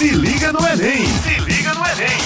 Se 0.00 0.08
liga 0.12 0.50
no 0.50 0.60
Enem! 0.60 1.04
Se 1.22 1.40
liga 1.44 1.74
no 1.74 1.84
Enem! 1.84 2.18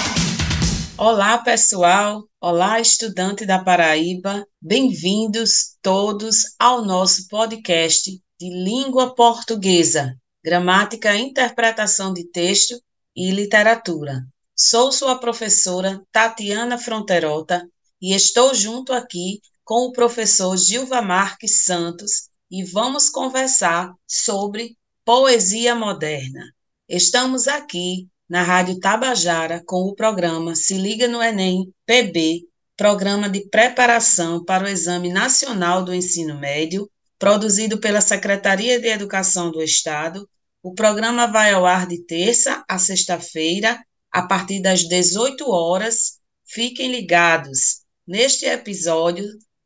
Olá, 0.97 1.37
pessoal! 1.39 2.23
Olá, 2.39 2.79
estudante 2.79 3.45
da 3.45 3.61
Paraíba! 3.61 4.47
Bem-vindos 4.61 5.75
todos 5.81 6.55
ao 6.57 6.85
nosso 6.85 7.27
podcast 7.27 8.11
de 8.39 8.49
língua 8.63 9.13
portuguesa, 9.13 10.15
gramática, 10.41 11.17
interpretação 11.17 12.13
de 12.13 12.23
texto 12.23 12.81
e 13.13 13.29
literatura. 13.31 14.25
Sou 14.55 14.89
sua 14.89 15.19
professora 15.19 16.01
Tatiana 16.13 16.77
Fronterota 16.77 17.67
e 18.01 18.15
estou 18.15 18.55
junto 18.55 18.93
aqui 18.93 19.41
com 19.65 19.87
o 19.87 19.91
professor 19.91 20.55
Gilva 20.55 21.01
Marques 21.01 21.65
Santos 21.65 22.29
e 22.49 22.63
vamos 22.63 23.09
conversar 23.09 23.93
sobre 24.07 24.77
poesia 25.03 25.75
moderna. 25.75 26.54
Estamos 26.87 27.47
aqui 27.47 28.07
na 28.29 28.43
Rádio 28.43 28.79
Tabajara 28.79 29.59
com 29.65 29.87
o 29.87 29.95
programa 29.95 30.55
Se 30.55 30.75
Liga 30.75 31.07
no 31.07 31.19
Enem 31.19 31.73
PB, 31.83 32.43
Programa 32.77 33.27
de 33.27 33.49
Preparação 33.49 34.45
para 34.45 34.65
o 34.65 34.67
Exame 34.67 35.09
Nacional 35.09 35.83
do 35.83 35.95
Ensino 35.95 36.39
Médio, 36.39 36.87
produzido 37.17 37.79
pela 37.79 38.01
Secretaria 38.01 38.79
de 38.79 38.87
Educação 38.87 39.49
do 39.49 39.63
Estado. 39.63 40.29
O 40.61 40.75
programa 40.75 41.25
vai 41.25 41.53
ao 41.53 41.65
ar 41.65 41.87
de 41.87 42.05
terça 42.05 42.63
a 42.69 42.77
sexta-feira, 42.77 43.83
a 44.11 44.21
partir 44.21 44.61
das 44.61 44.81
18 44.81 45.49
horas. 45.49 46.19
Fiquem 46.45 46.91
ligados. 46.91 47.81
Neste 48.07 48.45
episódio, 48.45 49.25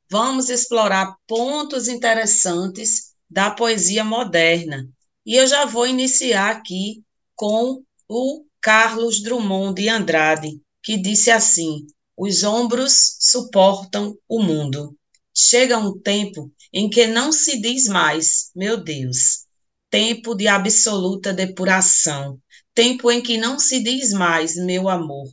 vamos 0.10 0.50
explorar 0.50 1.18
pontos 1.28 1.90
interessantes 1.90 3.14
da 3.30 3.52
poesia 3.52 4.06
moderna. 4.06 4.88
E 5.26 5.36
eu 5.36 5.46
já 5.46 5.66
vou 5.66 5.86
iniciar 5.86 6.52
aqui 6.52 7.04
com 7.40 7.82
o 8.10 8.44
Carlos 8.60 9.24
Drummond 9.24 9.82
de 9.82 9.88
Andrade, 9.88 10.60
que 10.84 10.98
disse 10.98 11.32
assim: 11.32 11.88
Os 12.18 12.44
ombros 12.44 13.16
suportam 13.18 14.14
o 14.28 14.44
mundo. 14.44 14.94
Chega 15.34 15.78
um 15.78 15.98
tempo 15.98 16.52
em 16.74 16.90
que 16.90 17.08
não 17.08 17.32
se 17.32 17.62
diz 17.62 17.88
mais, 17.88 18.52
meu 18.54 18.76
Deus, 18.76 19.46
tempo 19.90 20.36
de 20.36 20.50
absoluta 20.50 21.32
depuração, 21.32 22.38
tempo 22.76 23.10
em 23.10 23.22
que 23.22 23.38
não 23.38 23.58
se 23.58 23.82
diz 23.82 24.12
mais, 24.12 24.58
meu 24.58 24.90
amor, 24.90 25.32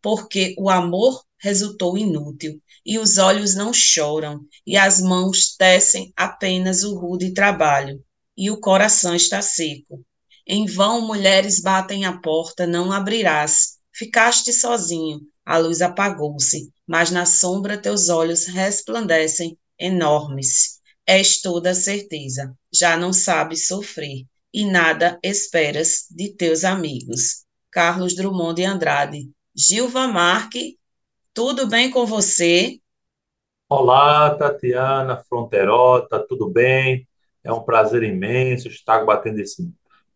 porque 0.00 0.54
o 0.56 0.70
amor 0.70 1.24
resultou 1.40 1.98
inútil, 1.98 2.62
e 2.86 3.00
os 3.00 3.18
olhos 3.18 3.56
não 3.56 3.72
choram, 3.72 4.46
e 4.64 4.76
as 4.76 5.00
mãos 5.00 5.56
tecem 5.56 6.12
apenas 6.14 6.84
o 6.84 6.96
rude 6.96 7.34
trabalho, 7.34 8.00
e 8.36 8.48
o 8.48 8.60
coração 8.60 9.12
está 9.12 9.42
seco. 9.42 10.06
Em 10.50 10.64
vão 10.64 11.06
mulheres 11.06 11.60
batem 11.60 12.06
a 12.06 12.18
porta, 12.18 12.66
não 12.66 12.90
abrirás. 12.90 13.76
Ficaste 13.92 14.50
sozinho, 14.50 15.20
a 15.44 15.58
luz 15.58 15.82
apagou-se, 15.82 16.72
mas 16.86 17.10
na 17.10 17.26
sombra 17.26 17.76
teus 17.76 18.08
olhos 18.08 18.46
resplandecem 18.46 19.58
enormes. 19.78 20.80
És 21.06 21.42
toda 21.42 21.74
certeza, 21.74 22.54
já 22.72 22.96
não 22.96 23.12
sabes 23.12 23.66
sofrer, 23.66 24.24
e 24.52 24.64
nada 24.64 25.18
esperas 25.22 26.06
de 26.10 26.30
teus 26.34 26.64
amigos. 26.64 27.44
Carlos 27.70 28.14
Drummond 28.14 28.54
de 28.54 28.64
Andrade. 28.64 29.30
Gilva 29.54 30.08
Marque, 30.08 30.78
tudo 31.34 31.66
bem 31.66 31.90
com 31.90 32.06
você? 32.06 32.78
Olá, 33.68 34.34
Tatiana 34.34 35.22
Fronterota, 35.28 36.24
tudo 36.26 36.48
bem? 36.48 37.06
É 37.44 37.52
um 37.52 37.62
prazer 37.62 38.02
imenso 38.02 38.68
estar 38.68 39.04
batendo 39.04 39.40
esse 39.40 39.62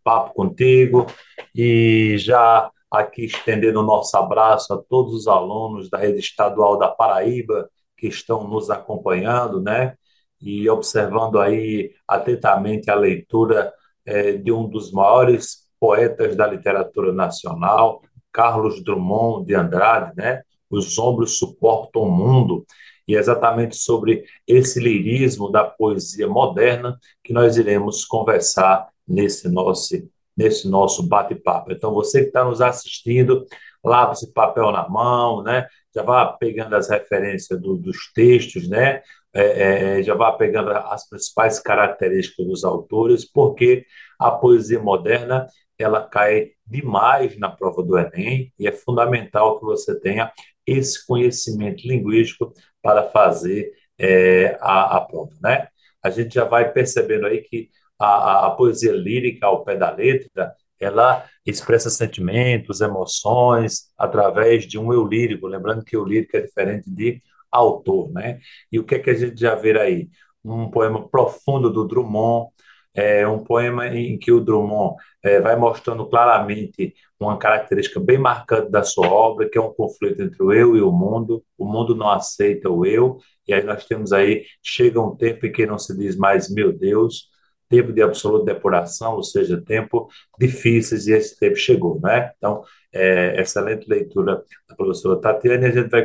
papo 0.02 0.34
contigo 0.34 1.06
e 1.54 2.16
já 2.18 2.70
aqui 2.90 3.24
estendendo 3.24 3.80
o 3.80 3.84
nosso 3.84 4.16
abraço 4.16 4.74
a 4.74 4.78
todos 4.78 5.14
os 5.14 5.26
alunos 5.26 5.88
da 5.88 5.98
rede 5.98 6.20
estadual 6.20 6.78
da 6.78 6.88
Paraíba 6.88 7.70
que 7.96 8.06
estão 8.08 8.46
nos 8.46 8.70
acompanhando, 8.70 9.60
né? 9.60 9.94
E 10.40 10.68
observando 10.68 11.38
aí 11.40 11.92
atentamente 12.06 12.90
a 12.90 12.94
leitura 12.94 13.72
é, 14.04 14.32
de 14.32 14.52
um 14.52 14.68
dos 14.68 14.92
maiores 14.92 15.68
poetas 15.80 16.36
da 16.36 16.46
literatura 16.46 17.12
nacional, 17.12 18.02
Carlos 18.32 18.82
Drummond 18.82 19.46
de 19.46 19.54
Andrade, 19.54 20.12
né? 20.16 20.42
Os 20.68 20.98
ombros 20.98 21.38
suportam 21.38 22.02
o 22.02 22.10
mundo. 22.10 22.66
E 23.06 23.16
é 23.16 23.18
exatamente 23.18 23.76
sobre 23.76 24.24
esse 24.46 24.80
lirismo 24.80 25.50
da 25.50 25.64
poesia 25.64 26.28
moderna 26.28 26.98
que 27.22 27.32
nós 27.32 27.56
iremos 27.56 28.04
conversar 28.04 28.88
nesse 29.06 29.48
nosso, 29.48 29.94
nesse 30.36 30.68
nosso 30.68 31.06
bate-papo. 31.08 31.72
Então, 31.72 31.92
você 31.92 32.20
que 32.20 32.26
está 32.28 32.44
nos 32.44 32.60
assistindo, 32.60 33.46
lava 33.84 34.12
esse 34.12 34.32
papel 34.32 34.70
na 34.70 34.88
mão, 34.88 35.42
né? 35.42 35.66
já 35.94 36.02
vá 36.02 36.26
pegando 36.26 36.74
as 36.74 36.88
referências 36.88 37.60
do, 37.60 37.76
dos 37.76 38.12
textos, 38.12 38.68
né? 38.68 39.02
É, 39.34 39.98
é, 39.98 40.02
já 40.02 40.14
vá 40.14 40.32
pegando 40.32 40.70
as 40.70 41.08
principais 41.08 41.58
características 41.58 42.46
dos 42.46 42.64
autores, 42.64 43.24
porque 43.24 43.86
a 44.18 44.30
poesia 44.30 44.78
moderna 44.78 45.46
ela 45.78 46.06
cai 46.06 46.50
demais 46.66 47.38
na 47.38 47.50
prova 47.50 47.82
do 47.82 47.98
Enem 47.98 48.52
e 48.58 48.68
é 48.68 48.72
fundamental 48.72 49.58
que 49.58 49.64
você 49.64 49.98
tenha 49.98 50.30
esse 50.66 51.04
conhecimento 51.06 51.86
linguístico 51.86 52.52
para 52.82 53.08
fazer 53.10 53.72
é, 53.98 54.56
a, 54.60 54.98
a 54.98 55.00
prova, 55.00 55.32
né? 55.42 55.68
A 56.02 56.10
gente 56.10 56.34
já 56.34 56.44
vai 56.44 56.72
percebendo 56.72 57.26
aí 57.26 57.42
que 57.42 57.70
a, 58.04 58.46
a, 58.46 58.50
poesia 58.50 58.92
lírica 58.92 59.46
ao 59.46 59.64
pé 59.64 59.76
da 59.76 59.90
letra, 59.90 60.52
ela 60.78 61.24
expressa 61.46 61.90
sentimentos, 61.90 62.80
emoções, 62.80 63.90
através 63.96 64.66
de 64.66 64.78
um 64.78 64.92
eu 64.92 65.04
lírico, 65.06 65.46
lembrando 65.46 65.84
que 65.84 65.96
o 65.96 66.04
lírico 66.04 66.36
é 66.36 66.40
diferente 66.40 66.90
de 66.90 67.22
autor, 67.50 68.10
né? 68.12 68.40
E 68.70 68.78
o 68.78 68.84
que 68.84 68.96
é 68.96 68.98
que 68.98 69.10
a 69.10 69.14
gente 69.14 69.40
já 69.40 69.54
vê 69.54 69.78
aí? 69.78 70.08
Um 70.44 70.70
poema 70.70 71.08
profundo 71.08 71.70
do 71.70 71.86
Drummond, 71.86 72.50
é 72.94 73.26
um 73.26 73.42
poema 73.42 73.86
em 73.88 74.18
que 74.18 74.30
o 74.30 74.40
Drummond 74.40 74.96
é, 75.22 75.40
vai 75.40 75.56
mostrando 75.56 76.06
claramente 76.08 76.94
uma 77.18 77.38
característica 77.38 77.98
bem 78.00 78.18
marcante 78.18 78.70
da 78.70 78.82
sua 78.82 79.08
obra, 79.08 79.48
que 79.48 79.56
é 79.56 79.60
um 79.60 79.72
conflito 79.72 80.20
entre 80.22 80.42
o 80.42 80.52
eu 80.52 80.76
e 80.76 80.82
o 80.82 80.92
mundo. 80.92 81.42
O 81.56 81.64
mundo 81.64 81.94
não 81.94 82.10
aceita 82.10 82.68
o 82.68 82.84
eu, 82.84 83.18
e 83.46 83.54
aí 83.54 83.62
nós 83.62 83.86
temos 83.86 84.12
aí, 84.12 84.44
chega 84.62 85.00
um 85.00 85.16
tempo 85.16 85.46
em 85.46 85.52
que 85.52 85.66
não 85.66 85.78
se 85.78 85.96
diz 85.96 86.16
mais, 86.16 86.52
meu 86.52 86.72
Deus, 86.72 87.28
tempo 87.72 87.90
de 87.90 88.02
absoluta 88.02 88.52
depuração, 88.52 89.16
ou 89.16 89.22
seja, 89.22 89.58
tempo 89.58 90.06
difíceis, 90.38 91.06
e 91.06 91.12
esse 91.12 91.38
tempo 91.38 91.56
chegou, 91.56 91.98
né? 91.98 92.30
Então, 92.36 92.62
é, 92.92 93.40
excelente 93.40 93.88
leitura 93.88 94.44
da 94.68 94.76
professora 94.76 95.18
Tatiana, 95.18 95.66
e 95.66 95.70
a 95.70 95.72
gente 95.72 95.88
vai 95.88 96.04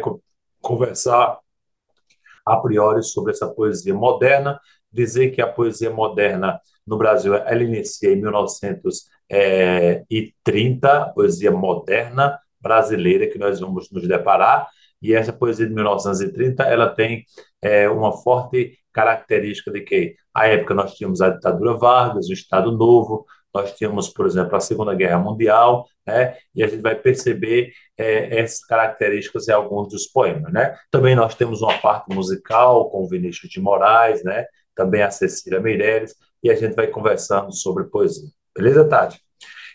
conversar 0.62 1.38
a 2.46 2.56
priori 2.56 3.04
sobre 3.04 3.34
essa 3.34 3.50
poesia 3.50 3.94
moderna, 3.94 4.58
dizer 4.90 5.32
que 5.32 5.42
a 5.42 5.48
poesia 5.48 5.92
moderna 5.92 6.58
no 6.86 6.98
Brasil, 6.98 7.36
ela 7.36 7.62
inicia 7.62 8.14
em 8.14 8.22
1930, 8.22 11.12
poesia 11.14 11.52
moderna 11.52 12.40
brasileira 12.62 13.28
que 13.28 13.38
nós 13.38 13.60
vamos 13.60 13.92
nos 13.92 14.08
deparar, 14.08 14.70
e 15.02 15.14
essa 15.14 15.34
poesia 15.34 15.68
de 15.68 15.74
1930, 15.74 16.64
ela 16.64 16.88
tem 16.88 17.26
é, 17.62 17.90
uma 17.90 18.14
forte 18.14 18.78
característica 18.98 19.70
de 19.70 19.82
que, 19.82 20.16
à 20.38 20.48
época, 20.48 20.76
nós 20.76 20.94
tínhamos 20.94 21.20
a 21.20 21.30
ditadura 21.30 21.74
Vargas, 21.74 22.30
o 22.30 22.34
Estado 22.34 22.72
Novo, 22.72 23.26
nós 23.54 23.74
tínhamos, 23.74 24.08
por 24.08 24.28
exemplo, 24.28 24.56
a 24.56 24.60
Segunda 24.60 24.94
Guerra 24.94 25.18
Mundial, 25.18 25.88
né? 26.06 26.38
e 26.54 26.64
a 26.64 26.68
gente 26.68 26.82
vai 26.82 26.94
perceber 26.94 27.72
é, 27.98 28.40
essas 28.40 28.64
características 28.64 29.48
em 29.48 29.52
alguns 29.52 29.90
dos 29.90 30.06
poemas. 30.06 30.54
Né? 30.54 30.78
Também 30.92 31.16
nós 31.16 31.34
temos 31.34 31.64
uma 31.64 31.76
parte 31.80 32.14
musical 32.14 32.90
com 32.92 33.02
o 33.02 33.08
Vinícius 33.08 33.50
de 33.50 33.60
Moraes, 33.60 34.24
né? 34.24 34.46
também 34.76 35.02
a 35.02 35.10
Cecília 35.10 35.60
Meireles, 35.60 36.14
e 36.44 36.52
a 36.52 36.56
gente 36.56 36.76
vai 36.76 36.86
conversando 36.86 37.52
sobre 37.52 37.86
poesia. 37.86 38.30
Beleza, 38.56 38.88
Tati? 38.88 39.20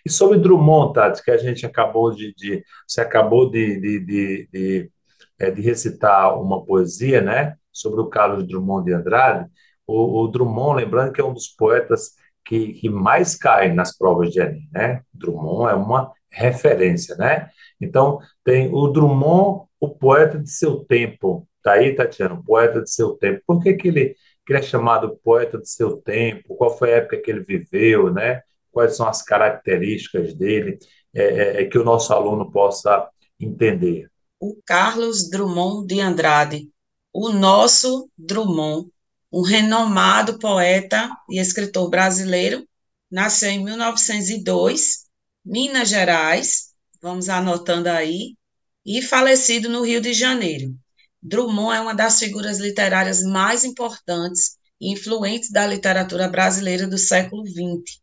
E 0.06 0.10
sobre 0.10 0.38
Drummond, 0.38 0.92
Tati, 0.92 1.24
que 1.24 1.30
a 1.32 1.36
gente 1.36 1.66
acabou 1.66 2.12
de. 2.12 2.32
de 2.36 2.64
você 2.86 3.00
acabou 3.00 3.50
de, 3.50 3.80
de, 3.80 4.00
de, 4.00 4.48
de, 4.52 4.90
é, 5.40 5.50
de 5.50 5.60
recitar 5.60 6.40
uma 6.40 6.64
poesia, 6.64 7.20
né? 7.20 7.56
sobre 7.72 8.00
o 8.00 8.06
Carlos 8.06 8.46
Drummond 8.46 8.84
de 8.84 8.92
Andrade, 8.92 9.50
o, 9.92 10.24
o 10.24 10.28
Drummond, 10.28 10.82
lembrando 10.82 11.12
que 11.12 11.20
é 11.20 11.24
um 11.24 11.34
dos 11.34 11.48
poetas 11.48 12.12
que, 12.44 12.74
que 12.74 12.88
mais 12.88 13.36
cai 13.36 13.72
nas 13.72 13.96
provas 13.96 14.30
de 14.30 14.40
Enem, 14.40 14.68
né? 14.72 15.02
Drummond 15.12 15.70
é 15.70 15.74
uma 15.74 16.12
referência, 16.30 17.14
né? 17.16 17.50
Então, 17.80 18.18
tem 18.44 18.70
o 18.72 18.88
Drummond, 18.88 19.66
o 19.80 19.88
poeta 19.88 20.38
de 20.38 20.50
seu 20.50 20.84
tempo. 20.84 21.46
Tá 21.62 21.72
aí, 21.72 21.94
Tatiana, 21.94 22.34
o 22.34 22.42
poeta 22.42 22.82
de 22.82 22.90
seu 22.90 23.12
tempo. 23.12 23.42
Por 23.46 23.62
que, 23.62 23.74
que, 23.74 23.88
ele, 23.88 24.16
que 24.44 24.52
ele 24.52 24.58
é 24.58 24.62
chamado 24.62 25.18
poeta 25.22 25.58
de 25.58 25.68
seu 25.68 25.96
tempo? 25.98 26.56
Qual 26.56 26.76
foi 26.76 26.92
a 26.92 26.96
época 26.96 27.18
que 27.18 27.30
ele 27.30 27.40
viveu, 27.40 28.12
né? 28.12 28.42
Quais 28.72 28.96
são 28.96 29.06
as 29.06 29.22
características 29.22 30.34
dele? 30.34 30.78
É, 31.14 31.22
é, 31.22 31.62
é 31.62 31.64
que 31.66 31.78
o 31.78 31.84
nosso 31.84 32.12
aluno 32.12 32.50
possa 32.50 33.08
entender. 33.38 34.08
O 34.40 34.56
Carlos 34.64 35.28
Drummond 35.30 35.86
de 35.86 36.00
Andrade 36.00 36.72
o 37.12 37.30
nosso 37.30 38.08
Drummond, 38.16 38.88
um 39.32 39.40
renomado 39.40 40.38
poeta 40.38 41.10
e 41.30 41.38
escritor 41.38 41.88
brasileiro, 41.88 42.68
nasceu 43.10 43.50
em 43.50 43.64
1902 43.64 45.06
Minas 45.44 45.88
Gerais, 45.88 46.74
vamos 47.00 47.28
anotando 47.28 47.88
aí, 47.88 48.36
e 48.84 49.00
falecido 49.00 49.68
no 49.68 49.82
Rio 49.82 50.00
de 50.00 50.12
Janeiro. 50.12 50.74
Drummond 51.22 51.76
é 51.76 51.80
uma 51.80 51.94
das 51.94 52.18
figuras 52.18 52.58
literárias 52.58 53.22
mais 53.22 53.64
importantes 53.64 54.56
e 54.80 54.92
influentes 54.92 55.50
da 55.50 55.66
literatura 55.66 56.28
brasileira 56.28 56.86
do 56.86 56.98
século 56.98 57.46
XX, 57.46 58.00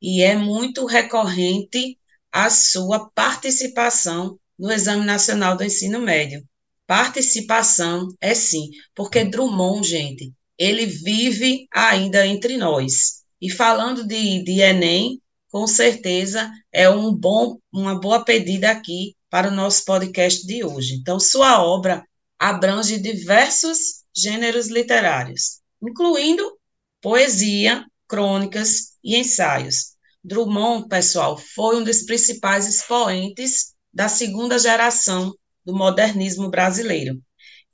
e 0.00 0.22
é 0.22 0.34
muito 0.34 0.86
recorrente 0.86 1.98
a 2.32 2.48
sua 2.48 3.10
participação 3.10 4.38
no 4.58 4.72
Exame 4.72 5.04
Nacional 5.04 5.56
do 5.56 5.64
Ensino 5.64 6.00
Médio. 6.00 6.42
Participação 6.86 8.08
é 8.20 8.34
sim, 8.34 8.70
porque 8.94 9.24
Drummond, 9.24 9.86
gente, 9.86 10.32
ele 10.60 10.84
vive 10.84 11.66
ainda 11.72 12.26
entre 12.26 12.58
nós. 12.58 13.22
E 13.40 13.50
falando 13.50 14.06
de, 14.06 14.44
de 14.44 14.60
Enem, 14.60 15.18
com 15.48 15.66
certeza 15.66 16.52
é 16.70 16.90
um 16.90 17.14
bom, 17.14 17.58
uma 17.72 17.98
boa 17.98 18.22
pedida 18.22 18.70
aqui 18.70 19.16
para 19.30 19.48
o 19.48 19.54
nosso 19.54 19.86
podcast 19.86 20.46
de 20.46 20.62
hoje. 20.62 20.96
Então, 20.96 21.18
sua 21.18 21.64
obra 21.64 22.04
abrange 22.38 22.98
diversos 22.98 24.04
gêneros 24.14 24.68
literários, 24.68 25.60
incluindo 25.82 26.58
poesia, 27.00 27.86
crônicas 28.06 28.98
e 29.02 29.16
ensaios. 29.16 29.94
Drummond, 30.22 30.88
pessoal, 30.88 31.38
foi 31.38 31.76
um 31.76 31.84
dos 31.84 32.02
principais 32.02 32.66
expoentes 32.66 33.72
da 33.94 34.08
segunda 34.08 34.58
geração 34.58 35.34
do 35.64 35.74
modernismo 35.74 36.50
brasileiro. 36.50 37.18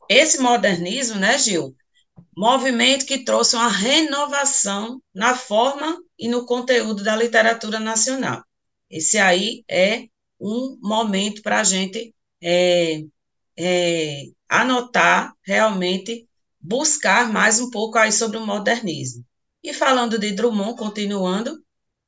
Esse 0.08 0.38
modernismo, 0.38 1.16
né, 1.16 1.36
Gil, 1.36 1.74
movimento 2.36 3.06
que 3.06 3.24
trouxe 3.24 3.56
uma 3.56 3.68
renovação 3.68 5.00
na 5.14 5.34
forma 5.34 5.98
e 6.18 6.28
no 6.28 6.44
conteúdo 6.44 7.02
da 7.02 7.16
literatura 7.16 7.80
nacional. 7.80 8.44
Esse 8.90 9.18
aí 9.18 9.64
é 9.68 10.06
um 10.38 10.78
momento 10.82 11.40
para 11.40 11.60
a 11.60 11.64
gente 11.64 12.14
é, 12.42 13.02
é, 13.56 14.24
anotar, 14.48 15.32
realmente 15.42 16.28
buscar 16.60 17.32
mais 17.32 17.58
um 17.58 17.70
pouco 17.70 17.96
aí 17.96 18.12
sobre 18.12 18.36
o 18.36 18.46
modernismo. 18.46 19.24
E 19.62 19.72
falando 19.72 20.18
de 20.18 20.32
Drummond, 20.32 20.76
continuando, 20.76 21.58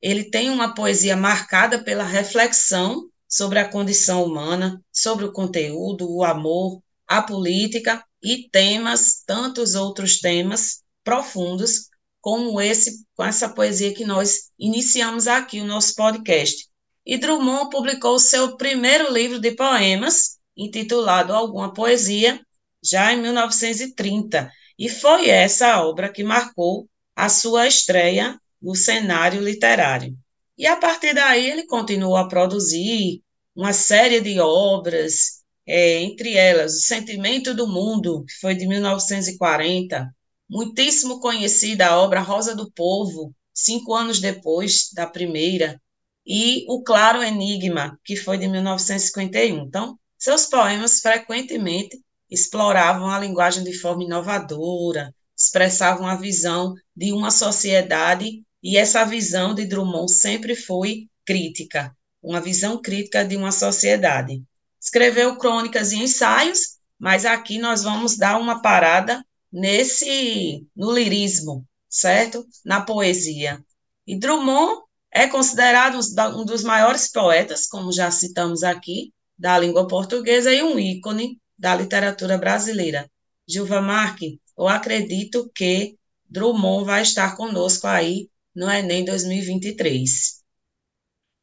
ele 0.01 0.25
tem 0.29 0.49
uma 0.49 0.73
poesia 0.75 1.17
marcada 1.17 1.83
pela 1.83 2.03
reflexão 2.03 3.09
sobre 3.27 3.59
a 3.59 3.67
condição 3.67 4.23
humana, 4.23 4.81
sobre 4.91 5.25
o 5.25 5.31
conteúdo, 5.31 6.09
o 6.09 6.23
amor, 6.23 6.81
a 7.07 7.21
política 7.21 8.03
e 8.21 8.49
temas, 8.49 9.23
tantos 9.25 9.75
outros 9.75 10.19
temas 10.19 10.83
profundos, 11.03 11.89
como 12.21 12.59
esse, 12.59 13.05
com 13.15 13.23
essa 13.23 13.49
poesia 13.49 13.93
que 13.93 14.05
nós 14.05 14.51
iniciamos 14.57 15.27
aqui 15.27 15.61
o 15.61 15.65
nosso 15.65 15.95
podcast. 15.95 16.67
E 17.05 17.17
Drummond 17.17 17.69
publicou 17.69 18.19
seu 18.19 18.57
primeiro 18.57 19.11
livro 19.11 19.39
de 19.39 19.51
poemas, 19.51 20.37
intitulado 20.55 21.33
Alguma 21.33 21.73
Poesia, 21.73 22.39
já 22.83 23.13
em 23.13 23.21
1930, 23.21 24.51
e 24.77 24.89
foi 24.89 25.29
essa 25.29 25.81
obra 25.83 26.11
que 26.11 26.23
marcou 26.23 26.87
a 27.15 27.29
sua 27.29 27.67
estreia 27.67 28.39
no 28.61 28.75
cenário 28.75 29.41
literário. 29.41 30.15
E 30.57 30.67
a 30.67 30.75
partir 30.77 31.13
daí 31.13 31.49
ele 31.49 31.65
continuou 31.65 32.15
a 32.15 32.27
produzir 32.27 33.21
uma 33.55 33.73
série 33.73 34.21
de 34.21 34.39
obras, 34.39 35.38
é, 35.69 36.01
entre 36.01 36.35
elas 36.35 36.73
O 36.73 36.81
Sentimento 36.81 37.53
do 37.53 37.67
Mundo, 37.67 38.25
que 38.25 38.33
foi 38.41 38.55
de 38.55 38.65
1940, 38.65 40.09
muitíssimo 40.49 41.19
conhecida 41.19 41.85
a 41.85 41.99
obra 42.01 42.21
Rosa 42.21 42.55
do 42.55 42.71
Povo, 42.71 43.35
cinco 43.53 43.93
anos 43.93 44.19
depois 44.19 44.89
da 44.95 45.05
primeira, 45.05 45.79
e 46.25 46.65
O 46.67 46.81
Claro 46.81 47.21
Enigma, 47.21 47.99
que 48.03 48.15
foi 48.15 48.39
de 48.39 48.47
1951. 48.47 49.59
Então, 49.59 49.95
seus 50.17 50.47
poemas 50.47 51.01
frequentemente 51.01 52.01
exploravam 52.31 53.07
a 53.07 53.19
linguagem 53.19 53.63
de 53.63 53.77
forma 53.77 54.03
inovadora, 54.03 55.13
expressavam 55.37 56.07
a 56.07 56.15
visão 56.15 56.73
de 56.95 57.13
uma 57.13 57.29
sociedade, 57.29 58.43
e 58.63 58.75
essa 58.75 59.05
visão 59.05 59.53
de 59.53 59.67
Drummond 59.67 60.11
sempre 60.11 60.55
foi 60.55 61.07
crítica, 61.23 61.95
uma 62.23 62.41
visão 62.41 62.81
crítica 62.81 63.23
de 63.23 63.37
uma 63.37 63.51
sociedade 63.51 64.43
escreveu 64.79 65.37
crônicas 65.37 65.91
e 65.91 65.97
ensaios, 65.97 66.77
mas 66.97 67.25
aqui 67.25 67.59
nós 67.59 67.83
vamos 67.83 68.17
dar 68.17 68.39
uma 68.39 68.61
parada 68.61 69.23
nesse 69.51 70.67
no 70.75 70.91
lirismo, 70.91 71.65
certo? 71.89 72.45
Na 72.65 72.81
poesia. 72.81 73.63
E 74.05 74.17
Drummond 74.17 74.81
é 75.11 75.27
considerado 75.27 75.99
um 76.35 76.45
dos 76.45 76.63
maiores 76.63 77.11
poetas, 77.11 77.67
como 77.67 77.91
já 77.91 78.11
citamos 78.11 78.63
aqui, 78.63 79.13
da 79.37 79.57
língua 79.57 79.87
portuguesa 79.87 80.53
e 80.53 80.61
um 80.61 80.77
ícone 80.77 81.39
da 81.57 81.75
literatura 81.75 82.37
brasileira. 82.37 83.09
Gilva 83.47 83.81
Marque, 83.81 84.39
eu 84.57 84.67
acredito 84.67 85.49
que 85.55 85.97
Drummond 86.29 86.85
vai 86.85 87.01
estar 87.01 87.35
conosco 87.35 87.87
aí 87.87 88.29
no 88.55 88.69
Enem 88.69 89.03
2023. 89.05 90.39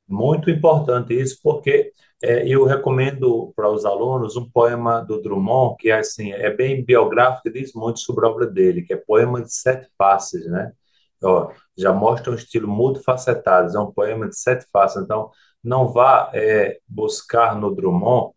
Muito 0.09 0.51
importante 0.51 1.15
isso, 1.15 1.41
porque 1.43 1.93
é, 2.23 2.47
eu 2.49 2.65
recomendo 2.65 3.53
para 3.55 3.71
os 3.71 3.85
alunos 3.85 4.37
um 4.37 4.49
poema 4.49 5.01
do 5.01 5.21
Drummond, 5.21 5.77
que 5.79 5.91
é, 5.91 5.99
assim, 5.99 6.33
é 6.33 6.51
bem 6.51 6.85
biográfico 6.85 7.49
e 7.49 7.53
diz 7.53 7.73
muito 7.75 8.01
sobre 8.01 8.27
a 8.27 8.29
obra 8.31 8.47
dele, 8.47 8.83
que 8.83 8.93
é 8.95 8.97
Poema 8.97 9.43
de 9.43 9.53
Sete 9.53 9.89
Faces, 9.99 10.47
né? 10.47 10.73
Ó, 11.23 11.51
já 11.77 11.93
mostra 11.93 12.31
um 12.33 12.35
estilo 12.35 12.69
multifacetado, 12.69 13.77
é 13.77 13.81
um 13.81 13.93
poema 13.93 14.29
de 14.29 14.37
sete 14.37 14.67
faces, 14.73 15.03
então 15.03 15.31
não 15.63 15.89
vá 15.89 16.31
é, 16.35 16.79
buscar 16.87 17.59
no 17.59 17.75
Drummond 17.75 18.35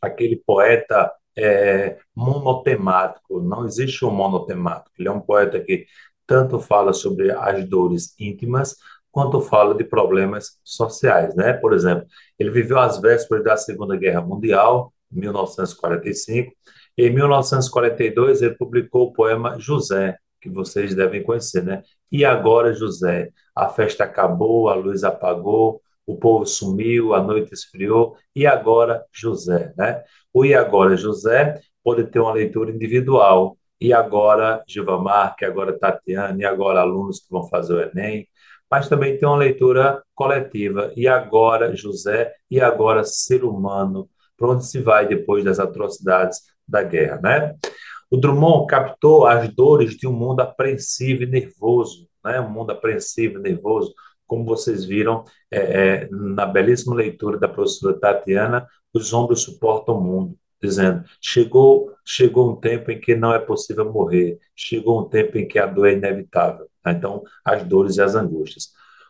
aquele 0.00 0.36
poeta 0.36 1.12
é, 1.36 1.98
monotemático, 2.14 3.40
não 3.40 3.64
existe 3.66 4.04
um 4.04 4.10
monotemático, 4.10 4.90
ele 4.98 5.08
é 5.08 5.12
um 5.12 5.20
poeta 5.20 5.60
que 5.60 5.86
tanto 6.26 6.60
fala 6.60 6.92
sobre 6.92 7.30
as 7.32 7.64
dores 7.68 8.14
íntimas, 8.18 8.76
quanto 9.10 9.40
fala 9.40 9.74
de 9.74 9.84
problemas 9.84 10.58
sociais, 10.64 11.34
né? 11.34 11.52
Por 11.54 11.72
exemplo, 11.72 12.06
ele 12.38 12.50
viveu 12.50 12.78
às 12.78 13.00
vésperas 13.00 13.44
da 13.44 13.56
Segunda 13.56 13.96
Guerra 13.96 14.20
Mundial, 14.20 14.92
1945, 15.10 16.52
e 16.96 17.06
em 17.06 17.10
1942 17.10 18.42
ele 18.42 18.54
publicou 18.54 19.08
o 19.08 19.12
poema 19.12 19.58
José, 19.58 20.16
que 20.40 20.48
vocês 20.48 20.94
devem 20.94 21.22
conhecer, 21.22 21.62
né? 21.62 21.82
E 22.10 22.24
agora 22.24 22.72
José, 22.72 23.30
a 23.54 23.68
festa 23.68 24.04
acabou, 24.04 24.68
a 24.68 24.74
luz 24.74 25.04
apagou, 25.04 25.80
o 26.06 26.16
povo 26.16 26.44
sumiu, 26.46 27.14
a 27.14 27.22
noite 27.22 27.52
esfriou, 27.52 28.16
e 28.34 28.46
agora 28.46 29.04
José, 29.12 29.72
né? 29.76 30.02
O 30.32 30.44
e 30.44 30.54
agora 30.54 30.96
José 30.96 31.60
pode 31.82 32.04
ter 32.04 32.20
uma 32.20 32.32
leitura 32.32 32.70
individual, 32.70 33.56
e 33.80 33.92
agora 33.92 34.62
Gilvamar, 34.68 35.34
que 35.36 35.44
agora 35.44 35.78
Tatiana, 35.78 36.36
e 36.40 36.44
agora 36.44 36.80
alunos 36.80 37.20
que 37.20 37.30
vão 37.30 37.48
fazer 37.48 37.74
o 37.74 37.80
Enem, 37.80 38.26
mas 38.70 38.88
também 38.88 39.18
tem 39.18 39.28
uma 39.28 39.36
leitura 39.36 40.02
coletiva. 40.14 40.92
E 40.96 41.08
agora, 41.08 41.74
José, 41.74 42.32
e 42.50 42.60
agora, 42.60 43.02
ser 43.04 43.44
humano, 43.44 44.08
para 44.36 44.48
onde 44.48 44.64
se 44.66 44.80
vai 44.80 45.06
depois 45.08 45.44
das 45.44 45.58
atrocidades 45.58 46.40
da 46.66 46.82
guerra, 46.82 47.20
né? 47.20 47.56
O 48.10 48.16
Drummond 48.16 48.66
captou 48.66 49.26
as 49.26 49.48
dores 49.54 49.96
de 49.96 50.06
um 50.06 50.12
mundo 50.12 50.40
apreensivo 50.40 51.24
e 51.24 51.26
nervoso, 51.26 52.08
né? 52.24 52.40
Um 52.40 52.50
mundo 52.50 52.70
apreensivo 52.70 53.38
e 53.38 53.42
nervoso, 53.42 53.92
como 54.26 54.44
vocês 54.44 54.84
viram 54.84 55.24
é, 55.50 55.58
é, 55.58 56.08
na 56.10 56.46
belíssima 56.46 56.94
leitura 56.94 57.38
da 57.38 57.48
professora 57.48 57.98
Tatiana, 57.98 58.66
os 58.94 59.12
ombros 59.12 59.42
suportam 59.42 59.96
o 59.96 60.00
mundo, 60.00 60.36
dizendo: 60.62 61.04
chegou, 61.20 61.92
chegou 62.04 62.52
um 62.52 62.56
tempo 62.56 62.92
em 62.92 63.00
que 63.00 63.16
não 63.16 63.34
é 63.34 63.40
possível 63.40 63.92
morrer, 63.92 64.38
chegou 64.54 65.00
um 65.00 65.08
tempo 65.08 65.36
em 65.36 65.48
que 65.48 65.58
a 65.58 65.66
dor 65.66 65.88
é 65.88 65.94
inevitável. 65.94 66.69
Tá? 66.82 66.92
Então, 66.92 67.22
as 67.44 67.62
dores 67.64 67.96
e 67.96 68.02
as 68.02 68.14
angústias. 68.14 68.68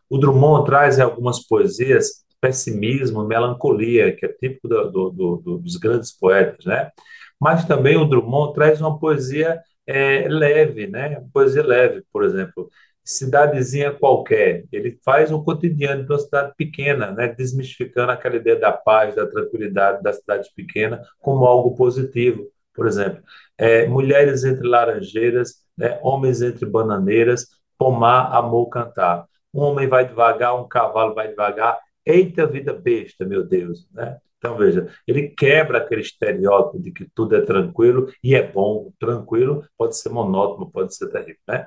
O 0.08 0.18
Drummond 0.18 0.66
traz 0.66 0.98
em 0.98 1.02
algumas 1.02 1.46
poesias 1.46 2.24
pessimismo, 2.40 3.24
melancolia, 3.24 4.14
que 4.16 4.24
é 4.24 4.28
típico 4.28 4.66
do, 4.66 4.90
do, 4.90 5.10
do, 5.10 5.58
dos 5.58 5.76
grandes 5.76 6.10
poetas, 6.16 6.64
né? 6.64 6.90
Mas 7.38 7.64
também 7.64 7.96
o 7.96 8.04
Drummond 8.04 8.54
traz 8.54 8.80
uma 8.80 8.98
poesia 8.98 9.60
é, 9.86 10.26
leve, 10.28 10.86
né? 10.86 11.22
Poesia 11.32 11.62
leve, 11.62 12.02
por 12.12 12.24
exemplo, 12.24 12.70
cidadezinha 13.04 13.92
qualquer. 13.92 14.64
Ele 14.72 14.98
faz 15.04 15.30
um 15.30 15.42
cotidiano 15.42 16.04
de 16.04 16.12
uma 16.12 16.18
cidade 16.18 16.52
pequena, 16.56 17.12
né? 17.12 17.28
Desmistificando 17.28 18.12
aquela 18.12 18.36
ideia 18.36 18.58
da 18.58 18.72
paz, 18.72 19.14
da 19.14 19.26
tranquilidade 19.26 20.02
da 20.02 20.12
cidade 20.12 20.48
pequena 20.54 21.02
como 21.20 21.46
algo 21.46 21.74
positivo. 21.74 22.46
Por 22.74 22.86
exemplo, 22.86 23.22
é, 23.58 23.86
mulheres 23.86 24.44
entre 24.44 24.66
laranjeiras, 24.66 25.56
né? 25.76 25.98
homens 26.02 26.40
entre 26.40 26.64
bananeiras, 26.66 27.46
pomar, 27.80 28.30
amor, 28.36 28.68
cantar. 28.68 29.26
Um 29.54 29.62
homem 29.62 29.88
vai 29.88 30.06
devagar, 30.06 30.54
um 30.54 30.68
cavalo 30.68 31.14
vai 31.14 31.28
devagar. 31.28 31.78
Eita 32.04 32.46
vida 32.46 32.74
besta, 32.74 33.24
meu 33.24 33.42
Deus, 33.42 33.88
né? 33.90 34.18
Então, 34.36 34.54
veja, 34.56 34.86
ele 35.06 35.28
quebra 35.28 35.78
aquele 35.78 36.02
estereótipo 36.02 36.78
de 36.78 36.92
que 36.92 37.08
tudo 37.14 37.36
é 37.36 37.40
tranquilo 37.40 38.12
e 38.22 38.34
é 38.34 38.46
bom. 38.46 38.92
Tranquilo 38.98 39.64
pode 39.78 39.96
ser 39.96 40.10
monótono, 40.10 40.70
pode 40.70 40.94
ser 40.94 41.08
terrível, 41.08 41.40
né? 41.48 41.66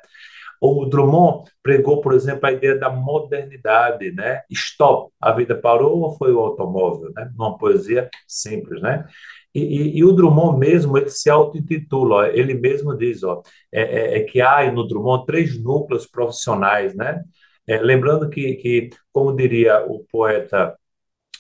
O 0.62 0.86
Drummond 0.86 1.50
pregou, 1.64 2.00
por 2.00 2.14
exemplo, 2.14 2.46
a 2.48 2.52
ideia 2.52 2.78
da 2.78 2.92
modernidade, 2.92 4.12
né? 4.12 4.44
Stop, 4.52 5.12
a 5.20 5.32
vida 5.32 5.56
parou 5.56 6.00
ou 6.02 6.16
foi 6.16 6.32
o 6.32 6.40
automóvel, 6.40 7.12
né? 7.16 7.32
Uma 7.36 7.58
poesia 7.58 8.08
simples, 8.28 8.82
né? 8.82 9.06
E, 9.54 9.62
e, 9.62 9.98
e, 10.00 10.04
o 10.04 10.12
Drummond 10.12 10.58
mesmo, 10.58 10.98
ele 10.98 11.10
se 11.10 11.30
auto-intitula, 11.30 12.30
ele 12.30 12.56
mesmo 12.56 12.98
diz, 12.98 13.24
ó, 13.24 13.44
é, 13.72 13.82
é, 13.82 14.18
é, 14.18 14.24
que 14.24 14.42
há 14.42 14.72
no 14.72 14.88
Drummond 14.88 15.26
três 15.26 15.62
núcleos 15.62 16.08
profissionais, 16.08 16.96
né? 16.96 17.24
É, 17.68 17.80
lembrando 17.80 18.30
que, 18.30 18.56
que, 18.56 18.90
como 19.12 19.36
diria 19.36 19.86
o 19.86 20.04
poeta 20.12 20.76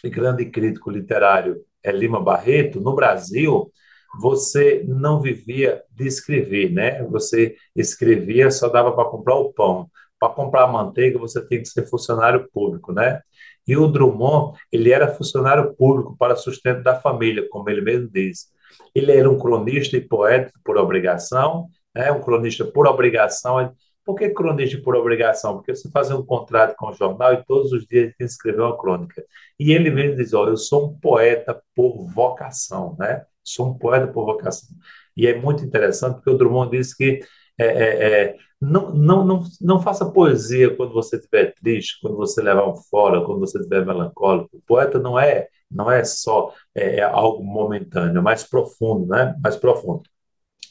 e 0.04 0.10
grande 0.10 0.46
crítico 0.46 0.92
literário 0.92 1.58
é, 1.84 1.92
Lima 1.92 2.22
Barreto, 2.22 2.80
no 2.80 2.96
Brasil, 2.96 3.72
você 4.20 4.84
não 4.88 5.20
vivia 5.20 5.82
de 5.92 6.08
escrever, 6.08 6.72
né? 6.72 7.04
Você 7.04 7.56
escrevia, 7.76 8.52
só 8.52 8.70
dava 8.70 8.92
para 8.94 9.10
comprar 9.10 9.36
o 9.36 9.52
pão. 9.54 9.90
Para 10.20 10.34
comprar 10.34 10.64
a 10.64 10.68
manteiga, 10.68 11.18
você 11.20 11.46
tinha 11.46 11.60
que 11.60 11.68
ser 11.68 11.88
funcionário 11.90 12.48
público, 12.54 12.94
né? 12.94 13.22
E 13.68 13.78
o 13.78 13.88
Drummond, 13.88 14.58
ele 14.72 14.92
era 14.92 15.08
funcionário 15.08 15.74
público 15.76 16.16
para 16.18 16.36
sustento 16.36 16.84
da 16.84 17.00
família, 17.00 17.48
como 17.50 17.70
ele 17.70 17.82
mesmo 17.82 18.10
diz. 18.10 18.48
Ele 18.94 19.12
era 19.12 19.30
um 19.30 19.38
cronista 19.38 19.98
e 19.98 20.02
poeta 20.02 20.52
por 20.64 20.78
obrigação, 20.78 21.70
né? 21.96 22.12
um 22.12 22.22
cronista 22.22 22.66
por 22.66 22.88
obrigação. 22.88 23.74
Por 24.06 24.16
que 24.16 24.30
cronista 24.30 24.78
por 24.82 24.96
obrigação? 24.96 25.56
Porque 25.56 25.74
você 25.74 25.90
fazia 25.90 26.16
um 26.16 26.26
contrato 26.26 26.76
com 26.76 26.88
o 26.88 26.94
jornal 26.94 27.34
e 27.34 27.44
todos 27.46 27.72
os 27.72 27.86
dias 27.86 28.08
tem 28.08 28.14
que 28.18 28.24
escrever 28.26 28.62
uma 28.62 28.78
crônica. 28.78 29.24
E 29.60 29.72
ele 29.72 29.90
mesmo 29.90 30.18
diz, 30.18 30.34
olha, 30.34 30.50
eu 30.50 30.58
sou 30.58 30.88
um 30.88 31.00
poeta 31.00 31.62
por 31.74 32.06
vocação, 32.08 32.96
né? 33.00 33.24
Sou 33.44 33.70
um 33.70 33.78
poeta 33.78 34.08
por 34.08 34.26
vocação. 34.26 34.76
E 35.16 35.28
é 35.28 35.40
muito 35.40 35.64
interessante 35.64 36.16
porque 36.16 36.30
o 36.30 36.38
Drummond 36.38 36.72
diz 36.72 36.94
que 36.94 37.22
é, 37.58 37.66
é, 37.66 38.24
é, 38.24 38.36
não, 38.64 38.94
não, 38.94 39.26
não, 39.26 39.44
não 39.62 39.82
faça 39.82 40.10
poesia 40.10 40.76
quando 40.76 40.94
você 40.94 41.18
estiver 41.18 41.54
triste, 41.56 42.00
quando 42.02 42.16
você 42.16 42.42
levar 42.42 42.68
um 42.68 42.76
fora, 42.76 43.24
quando 43.26 43.40
você 43.40 43.58
estiver 43.58 43.86
melancólico. 43.86 44.58
O 44.58 44.62
poeta 44.62 45.00
não 45.00 45.20
é 45.20 45.48
não 45.70 45.92
é 45.92 46.04
só 46.04 46.54
é, 46.76 46.98
é, 46.98 47.02
algo 47.02 47.44
momentâneo, 47.44 48.20
é 48.20 48.22
mais 48.22 48.44
profundo, 48.44 49.08
né? 49.08 49.36
Mais 49.42 49.56
profundo. 49.56 50.04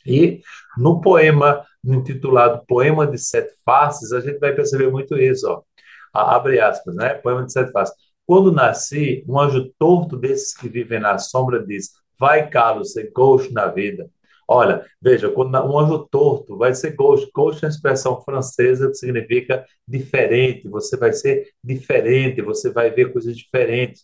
E 0.06 0.40
no 0.78 1.00
poema 1.00 1.64
intitulado 1.84 2.64
Poema 2.66 3.06
de 3.06 3.18
Sete 3.18 3.52
Faces, 3.64 4.12
a 4.12 4.20
gente 4.20 4.38
vai 4.38 4.54
perceber 4.54 4.90
muito 4.90 5.18
isso, 5.18 5.48
ó. 5.48 5.62
Abre 6.12 6.60
aspas, 6.60 6.94
né? 6.94 7.14
Poema 7.14 7.44
de 7.44 7.52
Sete 7.52 7.72
Faces. 7.72 7.94
Quando 8.24 8.52
nasci, 8.52 9.24
um 9.28 9.38
anjo 9.38 9.72
torto 9.78 10.16
desses 10.16 10.54
que 10.54 10.68
vivem 10.68 11.00
na 11.00 11.18
sombra 11.18 11.64
diz: 11.64 11.90
Vai, 12.18 12.48
Carlos, 12.48 12.92
ser 12.92 13.10
gauche 13.14 13.52
na 13.52 13.66
vida. 13.66 14.08
Olha, 14.48 14.84
veja, 15.00 15.30
quando 15.30 15.56
um 15.58 15.78
anjo 15.78 16.06
torto 16.10 16.56
vai 16.56 16.74
ser 16.74 16.94
gauche. 16.96 17.28
Gauche 17.34 17.64
é 17.64 17.66
uma 17.66 17.70
expressão 17.70 18.20
francesa 18.22 18.88
que 18.88 18.94
significa 18.94 19.64
diferente. 19.86 20.68
Você 20.68 20.96
vai 20.96 21.12
ser 21.12 21.48
diferente, 21.62 22.42
você 22.42 22.70
vai 22.70 22.90
ver 22.90 23.12
coisas 23.12 23.36
diferentes. 23.36 24.02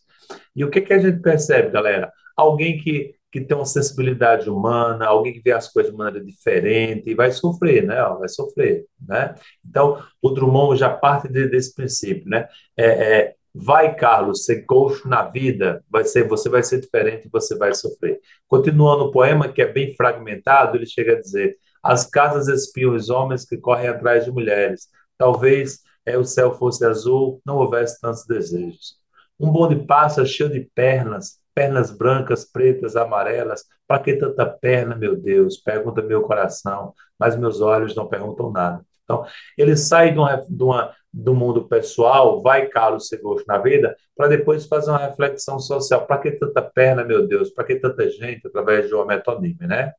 E 0.55 0.65
o 0.65 0.71
que, 0.71 0.81
que 0.81 0.93
a 0.93 0.99
gente 0.99 1.21
percebe, 1.21 1.71
galera? 1.71 2.13
Alguém 2.37 2.79
que, 2.79 3.15
que 3.33 3.41
tem 3.41 3.57
uma 3.57 3.67
sensibilidade 3.67 4.49
humana, 4.49 5.07
alguém 5.07 5.33
que 5.33 5.41
vê 5.43 5.53
as 5.53 5.71
coisas 5.73 5.93
de 5.93 5.99
maneira 5.99 6.25
diferente, 6.25 7.15
vai 7.15 7.33
sofrer, 7.33 7.85
né? 7.85 7.97
Vai 8.19 8.29
sofrer, 8.29 8.87
né? 9.01 9.35
Então, 9.67 10.03
o 10.23 10.31
Drummond 10.31 10.79
já 10.79 10.89
parte 10.91 11.29
de, 11.29 11.49
desse 11.49 11.75
princípio, 11.75 12.29
né? 12.29 12.49
É, 12.77 12.87
é, 12.87 13.35
Vai, 13.55 13.95
Carlos, 13.95 14.45
ser 14.45 14.65
coxo 14.65 15.09
na 15.09 15.23
vida, 15.23 15.83
vai 15.91 16.05
ser, 16.05 16.29
você 16.29 16.49
vai 16.49 16.63
ser 16.63 16.81
diferente, 16.81 17.29
você 17.33 17.57
vai 17.57 17.75
sofrer. 17.75 18.21
Continuando 18.47 19.05
o 19.05 19.11
poema, 19.11 19.49
que 19.49 19.63
é 19.63 19.73
bem 19.73 19.95
fragmentado, 19.95 20.77
ele 20.77 20.87
chega 20.87 21.13
a 21.15 21.21
dizer: 21.21 21.57
As 21.83 22.05
casas 22.05 22.49
espiam 22.49 22.95
os 22.95 23.11
homens 23.11 23.45
que 23.45 23.57
correm 23.57 23.89
atrás 23.89 24.25
de 24.25 24.31
mulheres. 24.31 24.89
Talvez 25.17 25.81
é, 26.07 26.17
o 26.17 26.25
céu 26.25 26.55
fosse 26.55 26.85
azul, 26.85 27.41
não 27.45 27.57
houvesse 27.57 28.01
tantos 28.01 28.25
desejos. 28.27 28.97
Um 29.39 29.51
bonde 29.51 29.77
passa 29.87 30.25
cheio 30.25 30.51
de 30.51 30.61
pernas, 30.75 31.39
pernas 31.55 31.91
brancas, 31.91 32.45
pretas, 32.45 32.97
amarelas. 32.97 33.65
Para 33.87 34.03
que 34.03 34.15
tanta 34.15 34.47
perna, 34.47 34.95
meu 34.95 35.17
Deus? 35.17 35.57
Pergunta 35.57 36.03
meu 36.03 36.23
coração, 36.23 36.95
mas 37.19 37.37
meus 37.37 37.61
olhos 37.61 37.95
não 37.95 38.09
perguntam 38.09 38.51
nada. 38.51 38.85
Então, 39.05 39.25
ele 39.57 39.77
sai 39.77 40.13
de 40.13 40.19
uma, 40.19 40.37
de 40.37 40.63
uma 40.63 40.95
do 41.13 41.35
mundo 41.35 41.67
pessoal, 41.67 42.43
vai 42.43 42.67
caro 42.67 43.01
ser 43.01 43.21
gosto 43.21 43.47
na 43.47 43.59
vida, 43.59 43.97
para 44.17 44.29
depois 44.29 44.67
fazer 44.67 44.91
uma 44.91 45.07
reflexão 45.07 45.59
social. 45.59 46.07
Para 46.07 46.19
que 46.19 46.33
tanta 46.33 46.63
perna, 46.63 47.05
meu 47.05 47.27
Deus? 47.27 47.51
Para 47.51 47.65
que 47.65 47.77
tanta 47.77 48.09
gente 48.11 48.47
através 48.47 48.89
de 48.89 48.95
uma 48.95 49.07
metonime, 49.07 49.57
né? 49.61 49.93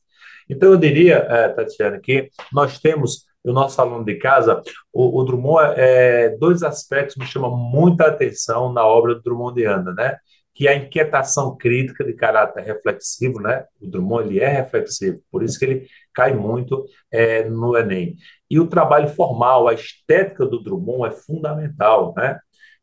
Então, 0.50 0.72
eu 0.72 0.78
diria, 0.78 1.18
é, 1.30 1.50
Tatiana, 1.50 2.00
que 2.00 2.30
nós 2.52 2.80
temos, 2.80 3.26
o 3.44 3.54
nosso 3.54 3.80
aluno 3.80 4.04
de 4.04 4.16
casa, 4.16 4.62
o, 4.92 5.20
o 5.20 5.24
Drummond, 5.24 5.74
é, 5.78 6.30
dois 6.38 6.64
aspectos 6.64 7.16
me 7.18 7.26
chamam 7.26 7.56
muita 7.56 8.08
atenção 8.08 8.74
na 8.74 8.86
obra 8.86 9.16
do 9.16 9.22
Drummond 9.22 9.64
Anda, 9.66 9.94
né? 9.94 10.18
Que 10.54 10.68
é 10.68 10.72
a 10.72 10.76
inquietação 10.76 11.56
crítica 11.56 12.04
de 12.04 12.14
caráter 12.14 12.64
reflexivo, 12.64 13.40
né? 13.40 13.66
O 13.80 13.88
Drummond, 13.88 14.28
ele 14.28 14.40
é 14.40 14.50
reflexivo, 14.50 15.22
por 15.32 15.44
isso 15.44 15.58
que 15.58 15.66
ele 15.66 15.88
cai 16.20 16.34
muito 16.34 16.84
é, 17.10 17.48
no 17.48 17.78
Enem. 17.78 18.18
E 18.52 18.60
o 18.60 18.68
trabalho 18.68 19.08
formal, 19.08 19.70
a 19.70 19.74
estética 19.74 20.46
do 20.46 20.62
Drummond 20.62 21.08
é 21.08 21.12
fundamental, 21.18 22.14
né? 22.18 22.38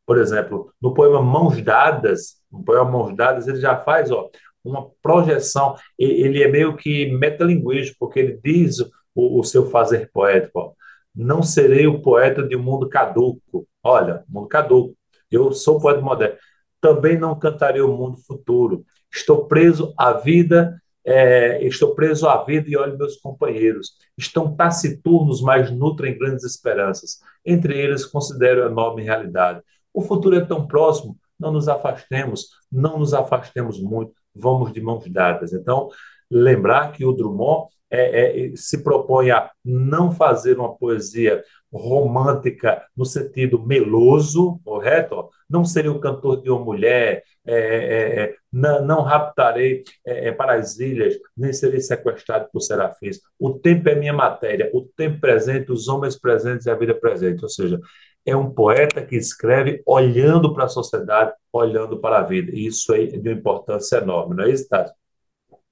Por 0.06 0.16
exemplo, 0.16 0.72
no 0.80 0.94
poema 0.94 1.20
Mãos 1.20 1.60
Dadas, 1.60 2.36
no 2.50 2.64
poema 2.64 2.90
Mãos 2.90 3.14
Dadas, 3.14 3.46
ele 3.46 3.60
já 3.60 3.76
faz 3.76 4.10
ó, 4.10 4.30
uma 4.64 4.88
projeção, 5.02 5.76
ele 5.98 6.42
é 6.42 6.48
meio 6.48 6.76
que 6.76 7.10
metalinguístico, 7.12 7.98
porque 7.98 8.20
ele 8.20 8.40
diz 8.42 8.80
o, 9.14 9.40
o 9.40 9.44
seu 9.44 9.68
fazer 9.68 10.10
poético, 10.10 10.58
ó, 10.58 10.72
não 11.14 11.42
serei 11.42 11.86
o 11.86 12.00
poeta 12.00 12.42
de 12.42 12.56
um 12.56 12.62
mundo 12.62 12.88
caduco. 12.88 13.66
Olha, 13.82 14.24
mundo 14.28 14.48
caduco. 14.48 14.96
Eu 15.30 15.52
sou 15.52 15.80
poeta 15.80 16.00
moderno. 16.00 16.36
Também 16.80 17.18
não 17.18 17.38
cantarei 17.38 17.82
o 17.82 17.96
mundo 17.96 18.18
futuro. 18.26 18.84
Estou 19.12 19.46
preso 19.46 19.92
à 19.98 20.12
vida 20.12 20.80
é, 21.06 21.64
estou 21.64 21.94
preso 21.94 22.28
à 22.28 22.42
vida 22.42 22.68
e 22.68 22.76
olho 22.76 22.98
meus 22.98 23.16
companheiros. 23.16 23.92
Estão 24.18 24.54
taciturnos, 24.56 25.40
mas 25.40 25.70
nutrem 25.70 26.18
grandes 26.18 26.44
esperanças. 26.44 27.20
Entre 27.44 27.78
eles, 27.78 28.04
considero 28.04 28.64
a 28.64 28.66
enorme 28.66 29.04
realidade. 29.04 29.62
O 29.94 30.02
futuro 30.02 30.36
é 30.36 30.44
tão 30.44 30.66
próximo, 30.66 31.16
não 31.38 31.52
nos 31.52 31.68
afastemos, 31.68 32.48
não 32.70 32.98
nos 32.98 33.14
afastemos 33.14 33.80
muito, 33.80 34.12
vamos 34.34 34.72
de 34.72 34.80
mãos 34.80 35.08
dadas. 35.08 35.52
Então, 35.52 35.88
lembrar 36.28 36.90
que 36.90 37.04
o 37.04 37.12
Drummond 37.12 37.68
é, 37.88 38.48
é, 38.48 38.56
se 38.56 38.82
propõe 38.82 39.30
a 39.30 39.50
não 39.64 40.10
fazer 40.10 40.58
uma 40.58 40.74
poesia 40.76 41.42
romântica 41.72 42.82
no 42.96 43.04
sentido 43.04 43.64
meloso, 43.64 44.60
correto? 44.64 45.28
Não 45.48 45.64
seria 45.64 45.92
o 45.92 46.00
cantor 46.00 46.42
de 46.42 46.50
uma 46.50 46.64
mulher, 46.64 47.22
é, 47.46 47.54
é, 47.54 48.20
é 48.22 48.34
não, 48.52 48.84
não, 48.84 49.02
raptarei 49.02 49.84
é, 50.04 50.32
para 50.32 50.54
as 50.54 50.78
ilhas, 50.78 51.14
nem 51.36 51.52
serei 51.52 51.80
sequestrado 51.80 52.48
por 52.52 52.60
serafins. 52.60 53.20
O 53.38 53.52
tempo 53.52 53.88
é 53.88 53.94
minha 53.94 54.12
matéria, 54.12 54.70
o 54.72 54.82
tempo 54.82 55.20
presente, 55.20 55.70
os 55.70 55.88
homens 55.88 56.18
presentes 56.18 56.66
e 56.66 56.70
a 56.70 56.74
vida 56.74 56.94
presente. 56.94 57.42
Ou 57.42 57.48
seja, 57.48 57.78
é 58.24 58.36
um 58.36 58.50
poeta 58.50 59.04
que 59.04 59.16
escreve 59.16 59.82
olhando 59.86 60.52
para 60.52 60.64
a 60.64 60.68
sociedade, 60.68 61.32
olhando 61.52 62.00
para 62.00 62.18
a 62.18 62.22
vida. 62.22 62.50
E 62.52 62.66
isso 62.66 62.92
é 62.92 63.06
de 63.06 63.28
uma 63.28 63.38
importância 63.38 63.98
enorme, 63.98 64.34
não 64.34 64.44
é 64.44 64.50
isso, 64.50 64.68
Tati? 64.68 64.92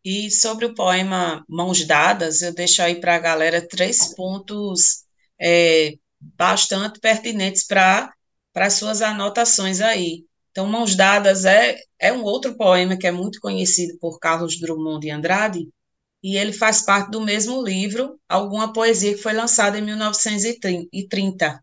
E 0.04 0.30
sobre 0.30 0.66
o 0.66 0.74
poema 0.74 1.42
Mãos 1.48 1.84
Dadas, 1.86 2.42
eu 2.42 2.54
deixo 2.54 2.82
aí 2.82 3.00
para 3.00 3.16
a 3.16 3.18
galera 3.18 3.66
três 3.66 4.14
pontos 4.14 5.03
é, 5.40 5.94
bastante 6.20 7.00
pertinentes 7.00 7.66
para 7.66 8.12
as 8.54 8.74
suas 8.74 9.02
anotações 9.02 9.80
aí. 9.80 10.24
Então, 10.50 10.66
Mãos 10.66 10.94
Dadas 10.94 11.44
é, 11.44 11.76
é 11.98 12.12
um 12.12 12.22
outro 12.22 12.56
poema 12.56 12.96
que 12.96 13.06
é 13.06 13.10
muito 13.10 13.40
conhecido 13.40 13.98
por 13.98 14.18
Carlos 14.18 14.58
Drummond 14.60 15.00
de 15.00 15.10
Andrade, 15.10 15.68
e 16.22 16.38
ele 16.38 16.54
faz 16.54 16.80
parte 16.82 17.10
do 17.10 17.20
mesmo 17.20 17.62
livro, 17.62 18.18
Alguma 18.26 18.72
Poesia, 18.72 19.14
que 19.14 19.20
foi 19.20 19.34
lançada 19.34 19.78
em 19.78 19.82
1930. 19.82 21.62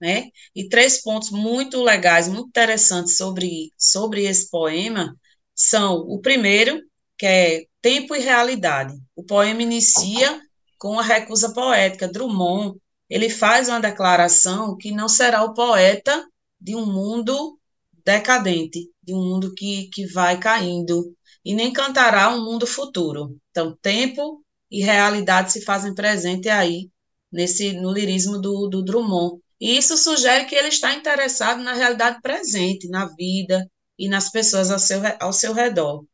Né? 0.00 0.30
E 0.54 0.68
três 0.68 1.02
pontos 1.02 1.30
muito 1.30 1.82
legais, 1.82 2.26
muito 2.26 2.48
interessantes 2.48 3.18
sobre, 3.18 3.70
sobre 3.76 4.24
esse 4.24 4.48
poema 4.48 5.14
são: 5.54 5.96
o 6.08 6.20
primeiro, 6.20 6.80
que 7.18 7.26
é 7.26 7.64
tempo 7.82 8.14
e 8.14 8.20
realidade. 8.20 8.94
O 9.14 9.24
poema 9.24 9.62
inicia 9.62 10.40
com 10.78 10.98
a 10.98 11.02
recusa 11.02 11.52
poética. 11.52 12.08
Drummond 12.08 12.78
ele 13.08 13.30
faz 13.30 13.68
uma 13.68 13.80
declaração 13.80 14.76
que 14.76 14.90
não 14.90 15.08
será 15.08 15.42
o 15.44 15.54
poeta 15.54 16.26
de 16.60 16.74
um 16.74 16.86
mundo 16.86 17.58
decadente, 18.04 18.90
de 19.02 19.14
um 19.14 19.22
mundo 19.22 19.54
que, 19.54 19.88
que 19.92 20.06
vai 20.06 20.38
caindo, 20.38 21.14
e 21.44 21.54
nem 21.54 21.72
cantará 21.72 22.30
um 22.30 22.44
mundo 22.44 22.66
futuro. 22.66 23.36
Então, 23.50 23.76
tempo 23.80 24.42
e 24.70 24.82
realidade 24.82 25.52
se 25.52 25.62
fazem 25.62 25.94
presente 25.94 26.48
aí 26.48 26.90
nesse 27.32 27.72
no 27.74 27.92
lirismo 27.92 28.38
do, 28.38 28.68
do 28.68 28.82
Drummond. 28.82 29.40
E 29.60 29.76
isso 29.76 29.96
sugere 29.96 30.44
que 30.44 30.54
ele 30.54 30.68
está 30.68 30.94
interessado 30.94 31.62
na 31.62 31.72
realidade 31.72 32.20
presente, 32.22 32.88
na 32.88 33.06
vida 33.06 33.68
e 33.98 34.08
nas 34.08 34.30
pessoas 34.30 34.70
ao 34.70 34.78
seu, 34.78 35.00
ao 35.20 35.32
seu 35.32 35.52
redor. 35.52 36.04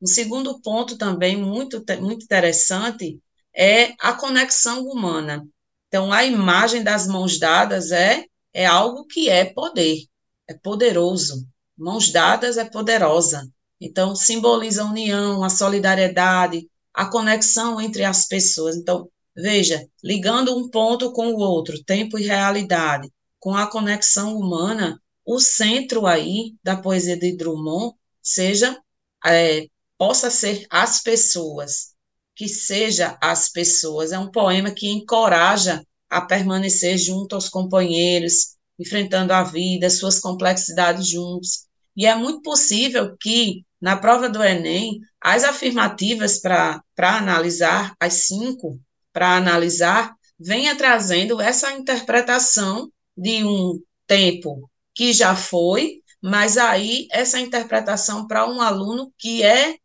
Um 0.00 0.06
segundo 0.06 0.60
ponto 0.60 0.96
também 0.96 1.36
muito, 1.36 1.84
muito 2.00 2.24
interessante 2.24 3.20
é 3.54 3.94
a 4.00 4.12
conexão 4.14 4.82
humana. 4.84 5.46
Então, 5.92 6.10
a 6.10 6.24
imagem 6.24 6.82
das 6.82 7.06
mãos 7.06 7.38
dadas 7.38 7.92
é, 7.92 8.24
é 8.54 8.64
algo 8.64 9.04
que 9.04 9.28
é 9.28 9.44
poder, 9.44 10.06
é 10.48 10.54
poderoso. 10.54 11.46
Mãos 11.76 12.10
dadas 12.10 12.56
é 12.56 12.64
poderosa. 12.64 13.46
Então, 13.78 14.16
simboliza 14.16 14.84
a 14.84 14.86
união, 14.86 15.44
a 15.44 15.50
solidariedade, 15.50 16.66
a 16.94 17.04
conexão 17.04 17.78
entre 17.78 18.04
as 18.04 18.26
pessoas. 18.26 18.74
Então, 18.74 19.06
veja, 19.36 19.86
ligando 20.02 20.56
um 20.56 20.70
ponto 20.70 21.12
com 21.12 21.26
o 21.26 21.38
outro, 21.38 21.84
tempo 21.84 22.18
e 22.18 22.24
realidade, 22.24 23.12
com 23.38 23.54
a 23.54 23.66
conexão 23.66 24.38
humana, 24.38 24.98
o 25.26 25.38
centro 25.40 26.06
aí 26.06 26.54
da 26.64 26.74
poesia 26.74 27.18
de 27.18 27.36
Drummond 27.36 27.94
seja 28.22 28.80
é, 29.26 29.66
possa 29.98 30.30
ser 30.30 30.66
as 30.70 31.02
pessoas, 31.02 31.91
que 32.34 32.48
seja 32.48 33.16
as 33.20 33.50
pessoas. 33.50 34.12
É 34.12 34.18
um 34.18 34.30
poema 34.30 34.70
que 34.70 34.88
encoraja 34.88 35.84
a 36.08 36.20
permanecer 36.20 36.98
junto 36.98 37.34
aos 37.34 37.48
companheiros, 37.48 38.56
enfrentando 38.78 39.32
a 39.32 39.42
vida, 39.42 39.88
suas 39.90 40.18
complexidades 40.18 41.08
juntos. 41.08 41.66
E 41.96 42.06
é 42.06 42.14
muito 42.14 42.42
possível 42.42 43.16
que, 43.18 43.64
na 43.80 43.96
prova 43.96 44.28
do 44.28 44.42
Enem, 44.42 45.00
as 45.20 45.44
afirmativas 45.44 46.40
para 46.40 46.82
analisar, 46.98 47.94
as 48.00 48.26
cinco 48.26 48.80
para 49.12 49.36
analisar, 49.36 50.14
venha 50.38 50.76
trazendo 50.76 51.40
essa 51.40 51.72
interpretação 51.72 52.90
de 53.16 53.44
um 53.44 53.80
tempo 54.06 54.68
que 54.94 55.12
já 55.12 55.36
foi, 55.36 56.02
mas 56.20 56.56
aí 56.56 57.06
essa 57.10 57.38
interpretação 57.38 58.26
para 58.26 58.48
um 58.48 58.60
aluno 58.60 59.12
que 59.16 59.42
é 59.42 59.76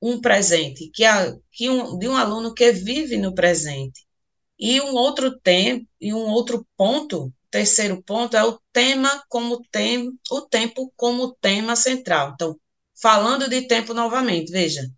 um 0.00 0.20
presente, 0.20 0.90
que, 0.92 1.04
é, 1.04 1.34
que 1.52 1.68
um, 1.70 1.98
de 1.98 2.08
um 2.08 2.16
aluno 2.16 2.54
que 2.54 2.72
vive 2.72 3.16
no 3.16 3.34
presente. 3.34 4.06
E 4.58 4.80
um 4.80 4.94
outro 4.94 5.38
tempo, 5.40 5.86
e 6.00 6.14
um 6.14 6.28
outro 6.28 6.66
ponto, 6.76 7.32
terceiro 7.50 8.02
ponto, 8.02 8.36
é 8.36 8.44
o 8.44 8.58
tema 8.72 9.22
como 9.28 9.62
tem, 9.70 10.10
o 10.30 10.40
tempo 10.42 10.92
como 10.96 11.34
tema 11.34 11.76
central. 11.76 12.32
Então, 12.34 12.58
falando 13.00 13.48
de 13.48 13.62
tempo 13.62 13.92
novamente, 13.94 14.50
veja, 14.50 14.88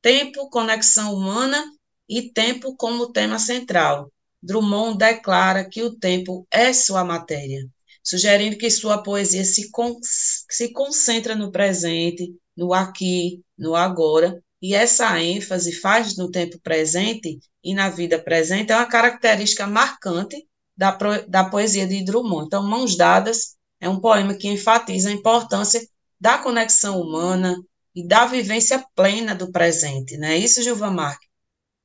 tempo, 0.00 0.48
conexão 0.50 1.14
humana 1.14 1.64
e 2.08 2.30
tempo 2.32 2.76
como 2.76 3.12
tema 3.12 3.38
central. 3.38 4.12
Drummond 4.42 4.98
declara 4.98 5.68
que 5.68 5.82
o 5.82 5.96
tempo 5.96 6.46
é 6.50 6.72
sua 6.72 7.04
matéria, 7.04 7.66
sugerindo 8.02 8.56
que 8.56 8.70
sua 8.70 9.02
poesia 9.02 9.44
se, 9.44 9.70
con 9.70 9.98
se 10.02 10.72
concentra 10.72 11.34
no 11.34 11.50
presente, 11.50 12.32
no 12.56 12.72
aqui, 12.72 13.42
no 13.56 13.74
agora, 13.74 14.40
e 14.60 14.74
essa 14.74 15.20
ênfase 15.20 15.72
faz 15.80 16.16
no 16.16 16.30
tempo 16.30 16.58
presente 16.60 17.38
e 17.62 17.74
na 17.74 17.88
vida 17.88 18.18
presente 18.18 18.72
é 18.72 18.76
uma 18.76 18.86
característica 18.86 19.66
marcante 19.66 20.46
da, 20.76 20.96
da 21.28 21.44
poesia 21.44 21.86
de 21.86 22.04
Drummond. 22.04 22.46
Então, 22.46 22.62
Mãos 22.62 22.96
Dadas 22.96 23.56
é 23.80 23.88
um 23.88 24.00
poema 24.00 24.34
que 24.34 24.48
enfatiza 24.48 25.08
a 25.08 25.12
importância 25.12 25.80
da 26.20 26.38
conexão 26.38 27.00
humana 27.00 27.56
e 27.94 28.06
da 28.06 28.26
vivência 28.26 28.84
plena 28.94 29.34
do 29.34 29.50
presente, 29.50 30.16
não 30.16 30.28
é 30.28 30.36
isso, 30.36 30.62
Gilvan 30.62 30.90
Marques? 30.90 31.28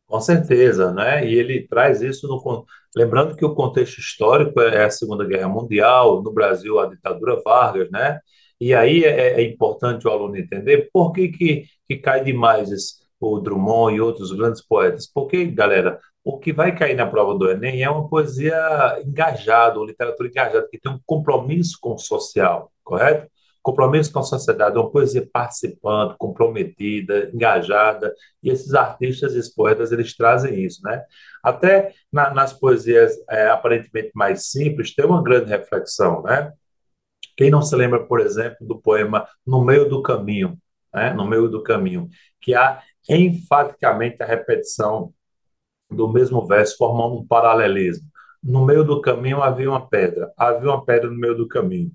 Com 0.06 0.20
certeza, 0.20 0.94
né? 0.94 1.28
E 1.28 1.34
ele 1.34 1.68
traz 1.68 2.02
isso 2.02 2.28
no. 2.28 2.66
Lembrando 2.96 3.36
que 3.36 3.44
o 3.44 3.56
contexto 3.56 4.00
histórico 4.00 4.62
é 4.62 4.86
a 4.86 4.90
Segunda 4.92 5.26
Guerra 5.26 5.48
Mundial, 5.48 6.22
no 6.22 6.32
Brasil, 6.32 6.80
a 6.80 6.86
ditadura 6.86 7.42
Vargas, 7.44 7.90
né? 7.90 8.20
E 8.60 8.74
aí 8.74 9.04
é, 9.04 9.42
é 9.42 9.44
importante 9.44 10.08
o 10.08 10.12
aluno 10.12 10.38
entender 10.38 10.90
por 10.94 11.12
que, 11.12 11.30
que, 11.30 11.64
que 11.96 12.02
cai 12.02 12.24
demais 12.24 12.72
esse, 12.72 12.96
o 13.20 13.40
Drummond 13.40 13.96
e 13.96 14.02
outros 14.02 14.32
grandes 14.32 14.62
poetas. 14.62 15.08
Porque, 15.08 15.46
galera, 15.46 16.00
o 16.24 16.40
que 16.40 16.54
vai 16.54 16.76
cair 16.76 16.96
na 16.96 17.06
prova 17.06 17.38
do 17.38 17.50
Enem 17.50 17.84
é 17.84 17.90
uma 17.90 18.08
poesia 18.08 19.02
engajada, 19.06 19.80
uma 19.80 19.86
literatura 19.86 20.30
engajada, 20.30 20.68
que 20.70 20.80
tem 20.80 20.92
um 20.92 21.00
compromisso 21.06 21.78
com 21.82 21.94
o 21.94 22.00
social, 22.00 22.72
correto? 22.84 23.32
Compromisso 23.62 24.12
com 24.12 24.20
a 24.20 24.24
sociedade, 24.24 24.78
uma 24.78 24.90
poesia 24.90 25.28
participante, 25.32 26.16
comprometida, 26.18 27.30
engajada, 27.34 28.14
e 28.42 28.50
esses 28.50 28.74
artistas 28.74 29.36
esses 29.36 29.54
poetas, 29.54 29.92
eles 29.92 30.16
trazem 30.16 30.62
isso, 30.64 30.82
né? 30.84 31.02
Até 31.42 31.94
na, 32.12 32.34
nas 32.34 32.52
poesias 32.52 33.14
é, 33.30 33.48
aparentemente 33.48 34.12
mais 34.14 34.48
simples, 34.48 34.94
tem 34.94 35.06
uma 35.06 35.24
grande 35.24 35.50
reflexão, 35.50 36.22
né? 36.24 36.52
Quem 37.38 37.50
não 37.50 37.62
se 37.62 37.76
lembra, 37.76 38.06
por 38.06 38.20
exemplo, 38.20 38.68
do 38.68 38.80
poema 38.80 39.28
No 39.46 39.64
Meio 39.64 39.90
do 39.90 40.02
Caminho, 40.02 40.58
né? 40.94 41.14
No 41.14 41.26
Meio 41.26 41.48
do 41.50 41.64
Caminho, 41.64 42.10
que 42.42 42.54
há 42.54 42.82
enfaticamente 43.10 44.22
a 44.22 44.26
repetição 44.26 45.14
do 45.90 46.12
mesmo 46.12 46.46
verso, 46.46 46.78
formando 46.78 47.16
um 47.16 47.28
paralelismo. 47.28 48.08
No 48.42 48.66
meio 48.66 48.84
do 48.84 49.00
caminho 49.00 49.42
havia 49.42 49.70
uma 49.70 49.88
pedra, 49.88 50.32
havia 50.38 50.70
uma 50.70 50.84
pedra 50.84 51.10
no 51.10 51.18
meio 51.18 51.36
do 51.36 51.48
caminho. 51.48 51.92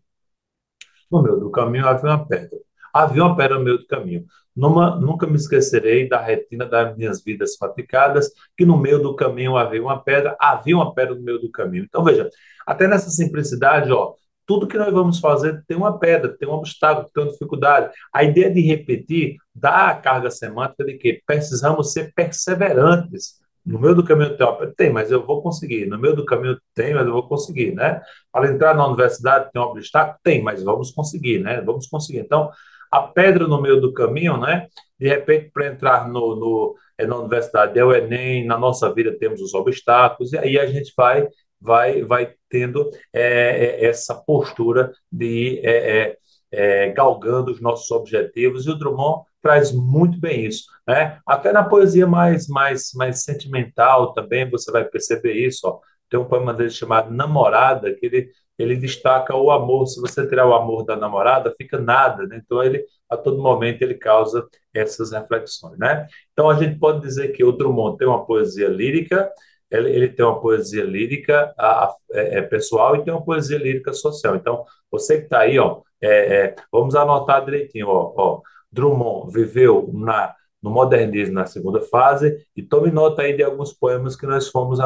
No 1.10 1.22
meio 1.22 1.36
do 1.36 1.50
caminho 1.50 1.86
havia 1.86 2.10
uma 2.10 2.26
pedra. 2.26 2.58
Havia 2.92 3.22
uma 3.22 3.36
pedra 3.36 3.58
no 3.58 3.64
meio 3.64 3.78
do 3.78 3.86
caminho. 3.86 4.24
Numa, 4.56 4.96
nunca 4.96 5.26
me 5.26 5.36
esquecerei 5.36 6.08
da 6.08 6.20
retina 6.20 6.66
das 6.66 6.96
minhas 6.96 7.22
vidas 7.22 7.56
fatigadas, 7.56 8.30
que 8.56 8.64
no 8.64 8.76
meio 8.76 8.98
do 9.00 9.14
caminho 9.14 9.56
havia 9.56 9.80
uma 9.80 10.02
pedra, 10.02 10.36
havia 10.40 10.74
uma 10.74 10.92
pedra 10.94 11.14
no 11.14 11.22
meio 11.22 11.38
do 11.38 11.50
caminho. 11.50 11.84
Então, 11.84 12.02
veja, 12.02 12.28
até 12.66 12.88
nessa 12.88 13.10
simplicidade, 13.10 13.92
ó, 13.92 14.14
tudo 14.48 14.66
que 14.66 14.78
nós 14.78 14.92
vamos 14.92 15.20
fazer 15.20 15.62
tem 15.68 15.76
uma 15.76 15.98
pedra, 15.98 16.34
tem 16.36 16.48
um 16.48 16.52
obstáculo, 16.52 17.10
tem 17.12 17.22
uma 17.22 17.30
dificuldade. 17.30 17.92
A 18.10 18.24
ideia 18.24 18.50
de 18.50 18.62
repetir 18.62 19.36
dá 19.54 19.88
a 19.88 19.94
carga 19.94 20.30
semântica 20.30 20.86
de 20.86 20.94
que 20.94 21.22
precisamos 21.26 21.92
ser 21.92 22.14
perseverantes 22.14 23.34
no 23.68 23.78
meio 23.78 23.94
do 23.94 24.02
caminho 24.02 24.34
tem, 24.34 24.72
tem, 24.74 24.90
mas 24.90 25.10
eu 25.10 25.26
vou 25.26 25.42
conseguir. 25.42 25.84
No 25.84 25.98
meio 25.98 26.16
do 26.16 26.24
caminho 26.24 26.58
tem, 26.74 26.94
mas 26.94 27.06
eu 27.06 27.12
vou 27.12 27.28
conseguir, 27.28 27.74
né? 27.74 28.00
Para 28.32 28.50
entrar 28.50 28.74
na 28.74 28.86
universidade 28.86 29.50
tem 29.52 29.60
um 29.60 29.66
obstáculo? 29.66 30.18
Tem, 30.22 30.42
mas 30.42 30.62
vamos 30.62 30.90
conseguir, 30.90 31.40
né? 31.40 31.60
Vamos 31.60 31.86
conseguir. 31.86 32.20
Então, 32.20 32.50
a 32.90 33.02
pedra 33.02 33.46
no 33.46 33.60
meio 33.60 33.78
do 33.78 33.92
caminho, 33.92 34.38
né? 34.38 34.68
De 34.98 35.06
repente, 35.06 35.50
para 35.52 35.66
entrar 35.66 36.08
no, 36.08 36.34
no, 36.34 36.74
é, 36.96 37.06
na 37.06 37.16
universidade 37.16 37.78
é 37.78 37.84
o 37.84 37.92
Enem, 37.92 38.46
na 38.46 38.56
nossa 38.56 38.92
vida 38.92 39.16
temos 39.18 39.42
os 39.42 39.52
obstáculos, 39.52 40.32
e 40.32 40.38
aí 40.38 40.58
a 40.58 40.66
gente 40.66 40.92
vai, 40.96 41.28
vai, 41.60 42.02
vai 42.02 42.34
tendo 42.48 42.90
é, 43.12 43.82
é, 43.82 43.84
essa 43.84 44.14
postura 44.14 44.92
de 45.10 45.60
é, 45.64 46.00
é, 46.00 46.18
é, 46.50 46.90
galgando 46.90 47.50
os 47.50 47.60
nossos 47.60 47.90
objetivos, 47.90 48.66
e 48.66 48.70
o 48.70 48.74
Drummond 48.74 49.24
traz 49.42 49.72
muito 49.72 50.18
bem 50.18 50.46
isso. 50.46 50.64
Né? 50.86 51.18
Até 51.26 51.52
na 51.52 51.64
poesia 51.64 52.06
mais, 52.06 52.48
mais, 52.48 52.90
mais 52.94 53.22
sentimental 53.22 54.12
também 54.12 54.48
você 54.48 54.70
vai 54.70 54.84
perceber 54.84 55.34
isso. 55.34 55.66
Ó. 55.66 55.80
Tem 56.08 56.18
um 56.18 56.24
poema 56.24 56.54
dele 56.54 56.70
chamado 56.70 57.12
Namorada, 57.12 57.94
que 57.94 58.06
ele, 58.06 58.30
ele 58.58 58.76
destaca 58.76 59.36
o 59.36 59.50
amor. 59.50 59.86
Se 59.86 60.00
você 60.00 60.26
tirar 60.26 60.46
o 60.46 60.54
amor 60.54 60.84
da 60.84 60.96
namorada, 60.96 61.54
fica 61.56 61.78
nada. 61.78 62.26
Né? 62.26 62.40
Então, 62.44 62.62
ele, 62.62 62.84
a 63.08 63.16
todo 63.16 63.42
momento, 63.42 63.82
ele 63.82 63.94
causa 63.94 64.46
essas 64.72 65.12
reflexões. 65.12 65.78
Né? 65.78 66.06
Então, 66.32 66.48
a 66.48 66.54
gente 66.54 66.78
pode 66.78 67.00
dizer 67.00 67.28
que 67.28 67.44
o 67.44 67.52
Drummond 67.52 67.98
tem 67.98 68.08
uma 68.08 68.24
poesia 68.24 68.68
lírica, 68.68 69.30
ele, 69.70 70.08
tem 70.08 70.24
uma 70.24 70.40
poesia 70.40 70.84
lírica 70.84 71.52
a, 71.58 71.84
a, 71.84 71.96
é, 72.12 72.38
é 72.38 72.42
pessoal 72.42 72.96
e 72.96 73.04
tem 73.04 73.12
uma 73.12 73.24
poesia 73.24 73.58
lírica 73.58 73.92
social. 73.92 74.36
Então, 74.36 74.64
você 74.90 75.18
que 75.18 75.24
está 75.24 75.40
aí, 75.40 75.58
ó, 75.58 75.82
é, 76.00 76.36
é, 76.36 76.54
vamos 76.72 76.94
anotar 76.94 77.44
direitinho. 77.44 77.88
Ó, 77.88 78.14
ó, 78.16 78.40
Drummond 78.70 79.32
viveu 79.32 79.90
na, 79.92 80.34
no 80.62 80.70
modernismo 80.70 81.34
na 81.34 81.46
segunda 81.46 81.80
fase, 81.80 82.46
e 82.56 82.62
tome 82.62 82.90
nota 82.90 83.22
aí 83.22 83.36
de 83.36 83.42
alguns 83.42 83.72
poemas 83.72 84.16
que 84.16 84.26
nós 84.26 84.48
fomos 84.48 84.78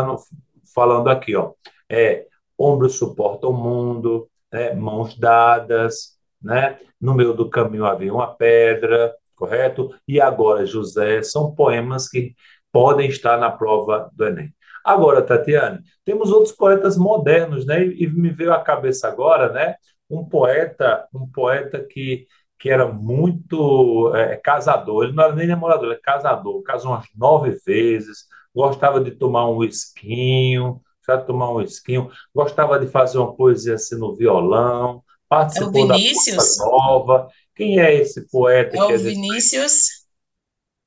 falando 0.74 1.08
aqui. 1.08 1.34
Ó. 1.36 1.52
É, 1.88 2.26
Ombros 2.58 2.94
suportam 2.94 3.50
o 3.50 3.52
mundo, 3.52 4.28
né? 4.52 4.74
Mãos 4.74 5.18
dadas, 5.18 6.16
né? 6.40 6.78
no 7.02 7.14
meio 7.14 7.34
do 7.34 7.50
caminho 7.50 7.84
havia 7.84 8.14
uma 8.14 8.28
pedra, 8.28 9.12
correto? 9.34 9.92
E 10.06 10.20
agora, 10.20 10.64
José, 10.64 11.20
são 11.20 11.52
poemas 11.52 12.08
que 12.08 12.36
podem 12.70 13.08
estar 13.08 13.36
na 13.38 13.50
prova 13.50 14.08
do 14.14 14.24
Enem. 14.24 14.54
Agora, 14.84 15.22
Tatiane, 15.22 15.80
temos 16.04 16.30
outros 16.30 16.54
poetas 16.54 16.96
modernos, 16.96 17.66
né? 17.66 17.84
E 17.84 18.06
me 18.06 18.30
veio 18.30 18.52
à 18.52 18.60
cabeça 18.60 19.08
agora, 19.08 19.52
né? 19.52 19.74
Um 20.10 20.24
poeta, 20.24 21.06
um 21.14 21.26
poeta 21.30 21.82
que 21.84 22.26
que 22.58 22.70
era 22.70 22.86
muito 22.86 24.14
é, 24.14 24.36
casador, 24.36 25.02
ele 25.02 25.12
não 25.14 25.24
era 25.24 25.34
nem 25.34 25.48
namorador, 25.48 25.86
ele 25.86 25.94
era 25.94 26.00
casador, 26.00 26.62
casou 26.62 26.92
umas 26.92 27.08
nove 27.16 27.58
vezes, 27.66 28.26
gostava 28.54 29.00
de 29.00 29.10
tomar 29.10 29.50
um 29.50 29.64
esquinho, 29.64 30.80
já 31.04 31.18
tomar 31.18 31.50
um 31.52 31.60
esquinho, 31.60 32.08
gostava 32.32 32.78
de 32.78 32.86
fazer 32.86 33.18
uma 33.18 33.34
poesia 33.34 33.74
assim 33.74 33.98
no 33.98 34.14
violão, 34.14 35.02
participou 35.28 35.86
é 35.86 35.88
da 35.88 35.94
Bossa 35.94 36.64
Nova. 36.64 37.28
Quem 37.54 37.80
é 37.80 37.94
esse 37.94 38.28
poeta? 38.30 38.76
É 38.76 38.84
o 38.84 38.96
Vinícius. 38.96 40.06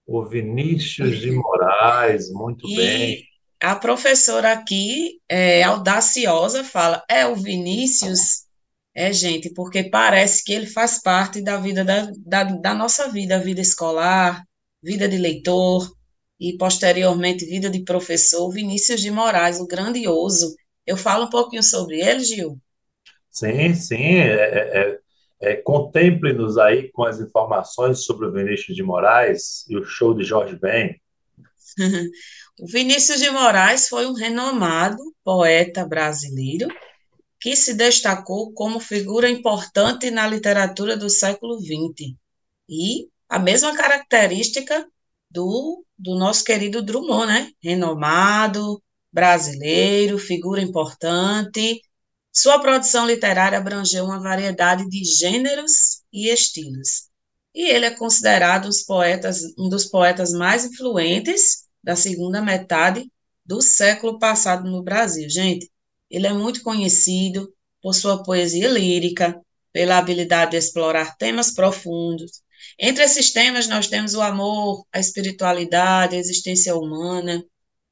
O 0.08 0.24
Vinícius 0.24 1.20
de 1.20 1.32
Moraes, 1.32 2.32
muito 2.32 2.66
e 2.68 2.76
bem. 2.78 3.24
A 3.66 3.76
professora 3.76 4.52
aqui, 4.52 5.20
é, 5.28 5.64
audaciosa, 5.64 6.64
fala: 6.64 7.04
é 7.10 7.26
o 7.26 7.36
Vinícius 7.36 8.46
é, 8.94 9.12
gente, 9.12 9.52
porque 9.56 9.90
parece 9.90 10.44
que 10.44 10.54
ele 10.54 10.68
faz 10.68 11.02
parte 11.02 11.42
da 11.42 11.58
vida 11.58 11.84
da, 11.84 12.12
da, 12.20 12.44
da 12.44 12.74
nossa 12.76 13.10
vida, 13.10 13.40
vida 13.40 13.60
escolar, 13.60 14.44
vida 14.84 15.10
de 15.10 15.18
leitor 15.18 15.92
e 16.40 16.56
posteriormente 16.60 17.44
vida 17.44 17.68
de 17.68 17.84
professor. 17.84 18.52
Vinícius 18.52 19.02
de 19.02 19.10
Moraes, 19.10 19.60
o 19.60 19.66
grandioso, 19.66 20.56
Eu 20.86 20.96
falo 20.96 21.26
um 21.26 21.30
pouquinho 21.32 21.64
sobre 21.64 22.00
ele, 22.00 22.24
Gil. 22.24 22.60
Sim, 23.32 23.74
sim. 23.74 24.20
É, 24.20 24.44
é, 24.80 25.00
é, 25.42 25.56
Contemple-nos 25.56 26.60
aí 26.60 26.92
com 26.92 27.04
as 27.04 27.20
informações 27.20 28.06
sobre 28.06 28.28
o 28.28 28.32
Vinícius 28.32 28.76
de 28.76 28.84
Moraes 28.84 29.66
e 29.68 29.76
o 29.76 29.84
show 29.84 30.14
de 30.14 30.24
Jorge 30.24 30.56
Ben. 30.56 31.02
O 32.60 32.68
Vinícius 32.68 33.20
de 33.20 33.30
Moraes 33.30 33.88
foi 33.88 34.06
um 34.06 34.14
renomado 34.14 34.98
poeta 35.24 35.86
brasileiro 35.86 36.68
que 37.40 37.56
se 37.56 37.74
destacou 37.74 38.54
como 38.54 38.80
figura 38.80 39.30
importante 39.30 40.10
na 40.10 40.28
literatura 40.28 40.98
do 40.98 41.10
século 41.10 41.60
XX. 41.60 42.16
E 42.68 43.08
a 43.30 43.38
mesma 43.38 43.76
característica 43.76 44.88
do, 45.30 45.86
do 45.98 46.16
nosso 46.16 46.44
querido 46.44 46.82
Drummond, 46.82 47.28
né? 47.28 47.52
Renomado, 47.62 48.82
brasileiro, 49.12 50.18
figura 50.18 50.62
importante. 50.62 51.82
Sua 52.32 52.60
produção 52.60 53.06
literária 53.06 53.58
abrangeu 53.58 54.06
uma 54.06 54.20
variedade 54.20 54.90
de 54.90 55.04
gêneros 55.04 56.02
e 56.12 56.30
estilos. 56.30 57.10
E 57.54 57.70
ele 57.70 57.86
é 57.86 57.92
considerado 57.92 58.70
poetas, 58.86 59.40
um 59.58 59.70
dos 59.70 59.86
poetas 59.86 60.32
mais 60.32 60.66
influentes 60.66 61.65
da 61.86 61.96
segunda 61.96 62.42
metade 62.42 63.08
do 63.46 63.62
século 63.62 64.18
passado 64.18 64.70
no 64.70 64.82
Brasil. 64.82 65.30
Gente, 65.30 65.72
ele 66.10 66.26
é 66.26 66.34
muito 66.34 66.64
conhecido 66.64 67.54
por 67.80 67.94
sua 67.94 68.24
poesia 68.24 68.68
lírica, 68.68 69.40
pela 69.72 70.00
habilidade 70.00 70.52
de 70.52 70.58
explorar 70.58 71.16
temas 71.16 71.54
profundos. 71.54 72.42
Entre 72.80 73.04
esses 73.04 73.32
temas, 73.32 73.68
nós 73.68 73.88
temos 73.88 74.16
o 74.16 74.22
amor, 74.22 74.84
a 74.92 75.00
espiritualidade, 75.00 76.16
a 76.16 76.20
existência 76.20 76.76
humana. 76.76 77.46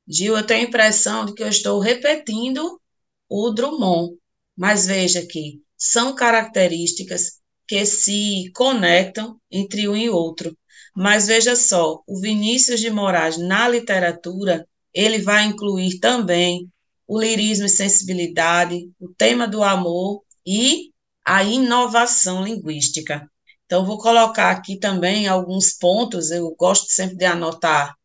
Gil, 0.08 0.36
eu 0.36 0.46
tenho 0.46 0.66
a 0.66 0.70
impressão 0.70 1.26
de 1.26 1.34
que 1.36 1.44
eu 1.44 1.48
estou 1.48 1.80
repetindo 1.80 2.82
o 3.30 3.52
Drummond, 3.52 4.18
mas 4.58 4.88
veja 4.88 5.24
que 5.28 5.62
são 5.78 6.16
características 6.16 7.44
que 7.68 7.86
se 7.86 8.52
conectam 8.56 9.40
entre 9.52 9.88
um 9.88 9.96
e 9.96 10.10
outro. 10.10 10.58
Mas 10.96 11.28
veja 11.28 11.56
só, 11.56 12.02
o 12.08 12.20
Vinícius 12.20 12.80
de 12.80 12.90
Moraes 12.90 13.38
na 13.38 13.68
literatura, 13.68 14.68
ele 14.94 15.20
vai 15.20 15.46
incluir 15.46 16.00
também 16.00 16.70
o 17.08 17.20
lirismo 17.20 17.66
e 17.66 17.70
sensibilidade, 17.70 18.92
o 19.00 19.10
tema 19.10 19.48
do 19.48 19.64
amor 19.64 20.24
e 20.46 20.92
a 21.26 21.44
inovação 21.44 22.44
linguística. 22.44 23.30
Então, 23.66 23.86
vou 23.86 23.98
colocar 23.98 24.52
aqui 24.52 24.78
também 24.78 25.28
alguns 25.28 25.74
pontos, 25.74 26.30
eu 26.32 26.56
gosto 26.56 26.92
sempre 26.92 27.16
de 27.16 27.26
anotar 27.26 27.96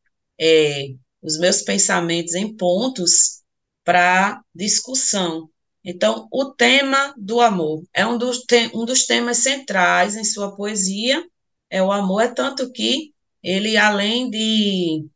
é, 0.40 0.88
os 1.20 1.38
meus 1.38 1.62
pensamentos 1.62 2.34
em 2.34 2.56
pontos 2.56 3.42
para 3.84 4.40
discussão. 4.54 5.48
Então, 5.84 6.28
o 6.32 6.46
tema 6.46 7.14
do 7.16 7.40
amor 7.40 7.82
é 7.92 8.06
um 8.06 8.16
dos, 8.16 8.42
um 8.74 8.84
dos 8.84 9.06
temas 9.06 9.38
centrais 9.38 10.16
em 10.16 10.24
sua 10.24 10.54
poesia, 10.54 11.24
é 11.70 11.82
o 11.82 11.92
amor, 11.92 12.22
é 12.22 12.28
tanto 12.28 12.70
que 12.72 13.12
ele, 13.42 13.76
além 13.76 14.30
de. 14.30 15.06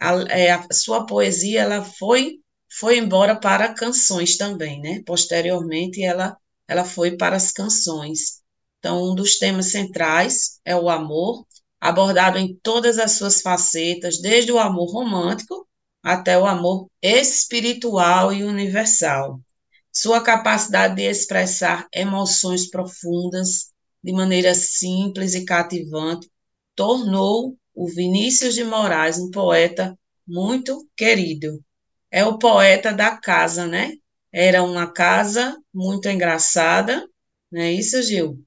A, 0.00 0.12
é, 0.30 0.52
a 0.52 0.66
sua 0.72 1.06
poesia, 1.06 1.62
ela 1.62 1.84
foi 1.84 2.38
foi 2.78 2.98
embora 2.98 3.38
para 3.38 3.72
canções 3.72 4.36
também, 4.36 4.80
né? 4.80 5.00
Posteriormente, 5.06 6.02
ela, 6.02 6.36
ela 6.66 6.84
foi 6.84 7.16
para 7.16 7.36
as 7.36 7.52
canções. 7.52 8.42
Então, 8.78 9.12
um 9.12 9.14
dos 9.14 9.38
temas 9.38 9.70
centrais 9.70 10.60
é 10.64 10.74
o 10.76 10.90
amor, 10.90 11.46
abordado 11.80 12.36
em 12.38 12.56
todas 12.62 12.98
as 12.98 13.12
suas 13.12 13.40
facetas, 13.40 14.20
desde 14.20 14.50
o 14.50 14.58
amor 14.58 14.92
romântico 14.92 15.66
até 16.02 16.38
o 16.38 16.46
amor 16.46 16.88
espiritual 17.00 18.32
e 18.32 18.42
universal. 18.42 19.40
Sua 19.92 20.20
capacidade 20.20 20.96
de 20.96 21.02
expressar 21.02 21.86
emoções 21.94 22.68
profundas 22.68 23.72
de 24.04 24.12
maneira 24.12 24.54
simples 24.54 25.34
e 25.34 25.44
cativante 25.44 26.30
tornou 26.76 27.56
o 27.74 27.88
Vinícius 27.88 28.54
de 28.54 28.62
Moraes 28.62 29.18
um 29.18 29.30
poeta 29.30 29.98
muito 30.26 30.88
querido 30.96 31.60
é 32.14 32.24
o 32.24 32.38
poeta 32.38 32.92
da 32.92 33.16
casa, 33.16 33.66
né? 33.66 33.90
Era 34.32 34.62
uma 34.62 34.86
casa 34.86 35.60
muito 35.74 36.08
engraçada, 36.08 37.04
não 37.50 37.60
é 37.60 37.72
isso, 37.72 38.00
Gil? 38.04 38.38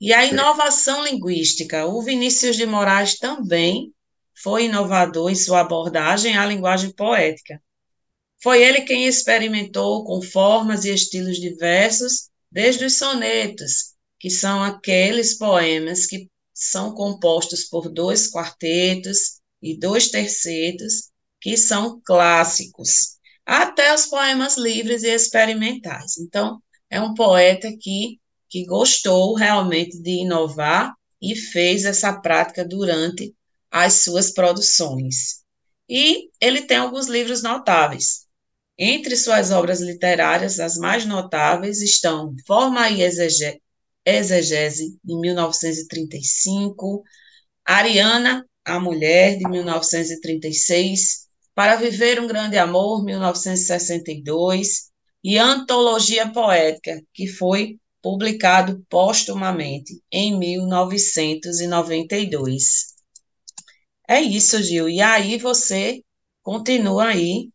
E 0.00 0.12
a 0.12 0.24
inovação 0.24 1.02
linguística. 1.02 1.84
O 1.84 2.00
Vinícius 2.00 2.54
de 2.54 2.64
Moraes 2.64 3.18
também 3.18 3.92
foi 4.40 4.66
inovador 4.66 5.32
em 5.32 5.34
sua 5.34 5.62
abordagem 5.62 6.36
à 6.36 6.46
linguagem 6.46 6.92
poética. 6.92 7.60
Foi 8.40 8.62
ele 8.62 8.82
quem 8.82 9.04
experimentou 9.04 10.04
com 10.04 10.22
formas 10.22 10.84
e 10.84 10.94
estilos 10.94 11.38
diversos, 11.38 12.30
desde 12.52 12.84
os 12.84 12.96
sonetos, 12.98 13.95
que 14.18 14.30
são 14.30 14.62
aqueles 14.62 15.36
poemas 15.36 16.06
que 16.06 16.28
são 16.54 16.94
compostos 16.94 17.64
por 17.64 17.88
dois 17.90 18.30
quartetos 18.30 19.40
e 19.62 19.78
dois 19.78 20.08
tercetos, 20.08 21.10
que 21.40 21.56
são 21.56 22.00
clássicos, 22.04 23.16
até 23.44 23.94
os 23.94 24.06
poemas 24.06 24.56
livres 24.56 25.02
e 25.02 25.08
experimentais. 25.08 26.16
Então, 26.18 26.60
é 26.88 27.00
um 27.00 27.14
poeta 27.14 27.70
que, 27.80 28.18
que 28.48 28.64
gostou 28.64 29.34
realmente 29.34 30.00
de 30.02 30.22
inovar 30.22 30.94
e 31.20 31.36
fez 31.36 31.84
essa 31.84 32.12
prática 32.20 32.64
durante 32.64 33.34
as 33.70 34.04
suas 34.04 34.32
produções. 34.32 35.42
E 35.88 36.30
ele 36.40 36.62
tem 36.62 36.78
alguns 36.78 37.06
livros 37.06 37.42
notáveis. 37.42 38.26
Entre 38.78 39.16
suas 39.16 39.50
obras 39.50 39.80
literárias, 39.80 40.58
as 40.60 40.76
mais 40.76 41.06
notáveis 41.06 41.80
estão 41.80 42.34
Forma 42.46 42.88
e 42.90 43.02
Exegese, 43.02 43.60
em 44.06 45.20
1935, 45.20 47.02
Ariana, 47.64 48.46
a 48.64 48.78
Mulher, 48.78 49.36
de 49.36 49.48
1936, 49.48 51.26
para 51.54 51.76
Viver 51.76 52.20
um 52.20 52.26
Grande 52.26 52.56
Amor, 52.56 53.04
1962, 53.04 54.90
e 55.24 55.38
Antologia 55.38 56.30
Poética, 56.30 57.02
que 57.12 57.26
foi 57.26 57.78
publicado 58.00 58.84
póstumamente 58.88 60.00
em 60.12 60.38
1992. 60.38 62.94
É 64.08 64.20
isso, 64.20 64.62
Gil. 64.62 64.88
E 64.88 65.00
aí 65.00 65.38
você 65.38 66.00
continua 66.42 67.06
aí. 67.06 67.50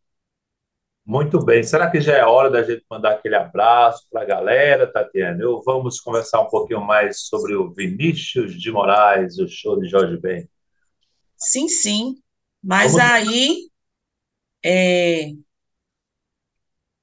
Muito 1.06 1.44
bem. 1.44 1.64
Será 1.64 1.90
que 1.90 2.00
já 2.00 2.16
é 2.18 2.24
hora 2.24 2.50
da 2.50 2.62
gente 2.62 2.86
mandar 2.90 3.12
aquele 3.12 3.36
abraço 3.36 4.06
para 4.12 4.22
a 4.22 4.26
galera, 4.26 4.92
Tatiana? 4.92 5.42
Eu 5.42 5.62
vamos 5.66 6.00
conversar 6.00 6.42
um 6.42 6.50
pouquinho 6.50 6.82
mais 6.82 7.22
sobre 7.22 7.56
o 7.56 7.72
Vinícius 7.72 8.54
de 8.60 8.72
Moraes, 8.72 9.38
o 9.40 9.48
show 9.48 9.80
de 9.80 9.88
Jorge 9.88 10.18
Ben. 10.18 10.48
Sim, 11.36 11.68
sim. 11.68 12.16
Mas 12.64 12.94
vamos... 12.94 13.12
aí 13.12 13.58
é, 14.64 15.32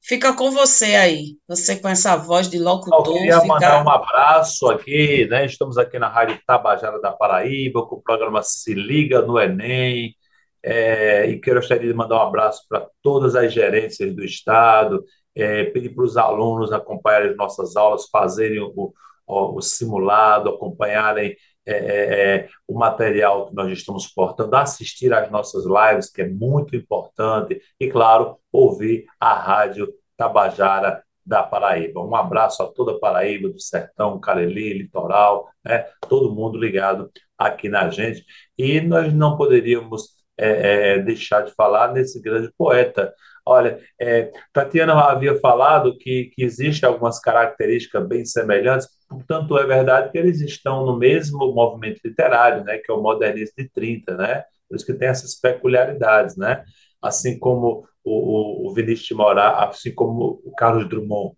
fica 0.00 0.32
com 0.32 0.50
você 0.52 0.94
aí, 0.94 1.36
você 1.46 1.76
com 1.76 1.88
essa 1.88 2.16
voz 2.16 2.48
de 2.48 2.58
locutor. 2.58 3.04
Eu 3.08 3.12
queria 3.14 3.40
fica... 3.40 3.46
mandar 3.46 3.84
um 3.84 3.90
abraço 3.90 4.68
aqui, 4.68 5.26
né? 5.26 5.44
Estamos 5.44 5.76
aqui 5.76 5.98
na 5.98 6.08
Rádio 6.08 6.40
Tabajara 6.46 7.00
da 7.00 7.12
Paraíba, 7.12 7.84
com 7.86 7.96
o 7.96 8.02
programa 8.02 8.42
Se 8.42 8.72
Liga 8.72 9.20
no 9.20 9.38
Enem. 9.38 10.14
É, 10.62 11.26
e 11.26 11.40
quero 11.40 11.56
gostaria 11.56 11.88
de 11.88 11.94
mandar 11.94 12.16
um 12.16 12.28
abraço 12.28 12.64
para 12.68 12.86
todas 13.02 13.34
as 13.34 13.52
gerências 13.52 14.14
do 14.14 14.24
Estado, 14.24 15.04
é, 15.34 15.64
pedir 15.64 15.90
para 15.90 16.04
os 16.04 16.16
alunos 16.16 16.72
acompanharem 16.72 17.30
as 17.30 17.36
nossas 17.36 17.76
aulas, 17.76 18.08
fazerem 18.10 18.60
o, 18.60 18.92
o, 19.26 19.56
o 19.56 19.60
simulado, 19.62 20.50
acompanharem 20.50 21.36
é, 21.66 21.72
é, 21.72 22.36
é, 22.36 22.48
o 22.66 22.78
material 22.78 23.46
que 23.46 23.54
nós 23.54 23.70
estamos 23.70 24.06
portando, 24.06 24.56
assistir 24.56 25.12
às 25.12 25.30
nossas 25.30 25.64
lives, 25.66 26.10
que 26.10 26.22
é 26.22 26.28
muito 26.28 26.74
importante, 26.74 27.60
e, 27.78 27.88
claro, 27.90 28.38
ouvir 28.50 29.04
a 29.20 29.34
Rádio 29.34 29.92
Tabajara 30.16 31.04
da 31.26 31.42
Paraíba. 31.42 32.02
Um 32.02 32.16
abraço 32.16 32.62
a 32.62 32.66
toda 32.66 32.92
a 32.92 32.98
Paraíba, 32.98 33.50
do 33.50 33.60
Sertão, 33.60 34.18
Careli, 34.18 34.78
Litoral, 34.78 35.50
né? 35.62 35.84
todo 36.08 36.34
mundo 36.34 36.58
ligado 36.58 37.10
aqui 37.36 37.68
na 37.68 37.90
gente. 37.90 38.24
E 38.56 38.80
nós 38.80 39.12
não 39.12 39.36
poderíamos 39.36 40.17
é, 40.38 40.94
é, 40.94 40.98
deixar 41.00 41.42
de 41.42 41.52
falar 41.54 41.92
nesse 41.92 42.20
grande 42.20 42.50
poeta. 42.56 43.12
Olha, 43.44 43.80
é, 44.00 44.30
Tatiana 44.52 44.94
havia 44.94 45.38
falado 45.40 45.96
que, 45.98 46.30
que 46.34 46.44
existem 46.44 46.88
algumas 46.88 47.18
características 47.18 48.06
bem 48.06 48.24
semelhantes, 48.24 48.88
Portanto, 49.08 49.56
é 49.58 49.66
verdade 49.66 50.12
que 50.12 50.18
eles 50.18 50.40
estão 50.40 50.84
no 50.84 50.98
mesmo 50.98 51.52
movimento 51.52 52.00
literário, 52.04 52.62
né, 52.62 52.76
que 52.78 52.92
é 52.92 52.94
o 52.94 53.00
modernismo 53.00 53.54
de 53.56 53.68
30, 53.70 54.16
né? 54.16 54.44
Por 54.68 54.76
isso 54.76 54.84
que 54.84 54.92
tem 54.92 55.08
essas 55.08 55.34
peculiaridades, 55.34 56.36
né? 56.36 56.62
Assim 57.00 57.38
como 57.38 57.88
o, 58.04 58.68
o, 58.68 58.74
Vinícius 58.74 59.08
de 59.08 59.14
Moraes, 59.14 59.70
assim 59.70 59.94
como 59.94 60.42
o 60.44 60.52
Carlos 60.54 60.86
Drummond 60.88 61.34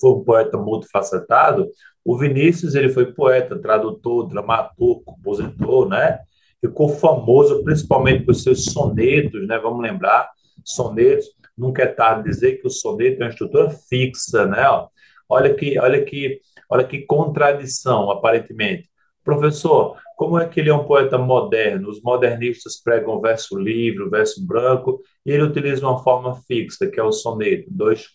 foi 0.00 0.10
um 0.10 0.24
poeta 0.24 0.56
multifacetado, 0.56 1.68
o 2.04 2.16
Vinícius 2.18 2.74
ele 2.74 2.88
foi 2.88 3.12
poeta, 3.12 3.58
tradutor, 3.60 4.26
dramaturgo, 4.28 5.04
compositor, 5.04 5.88
né? 5.88 6.20
Ficou 6.60 6.88
famoso 6.88 7.62
principalmente 7.62 8.24
por 8.24 8.34
seus 8.34 8.64
sonetos, 8.64 9.46
né? 9.46 9.58
Vamos 9.58 9.82
lembrar, 9.82 10.30
sonetos. 10.64 11.26
nunca 11.56 11.82
é 11.84 11.86
tarde 11.86 12.28
dizer 12.28 12.60
que 12.60 12.66
o 12.66 12.70
soneto 12.70 13.22
é 13.22 13.24
uma 13.24 13.30
estrutura 13.30 13.70
fixa, 13.70 14.46
né? 14.46 14.64
Olha 15.28 15.54
que, 15.54 15.78
olha 15.78 16.04
que, 16.04 16.40
olha 16.68 16.84
que 16.84 17.06
contradição, 17.06 18.10
aparentemente. 18.10 18.88
Professor, 19.24 19.96
como 20.16 20.38
é 20.38 20.48
que 20.48 20.60
ele 20.60 20.70
é 20.70 20.74
um 20.74 20.84
poeta 20.84 21.18
moderno? 21.18 21.88
Os 21.88 22.00
modernistas 22.00 22.80
pregam 22.82 23.20
verso 23.20 23.58
livre, 23.58 24.08
verso 24.08 24.44
branco, 24.46 25.00
e 25.24 25.32
ele 25.32 25.42
utiliza 25.42 25.86
uma 25.86 26.02
forma 26.02 26.34
fixa, 26.46 26.86
que 26.86 27.00
é 27.00 27.02
o 27.02 27.10
soneto, 27.10 27.66
dois, 27.68 28.06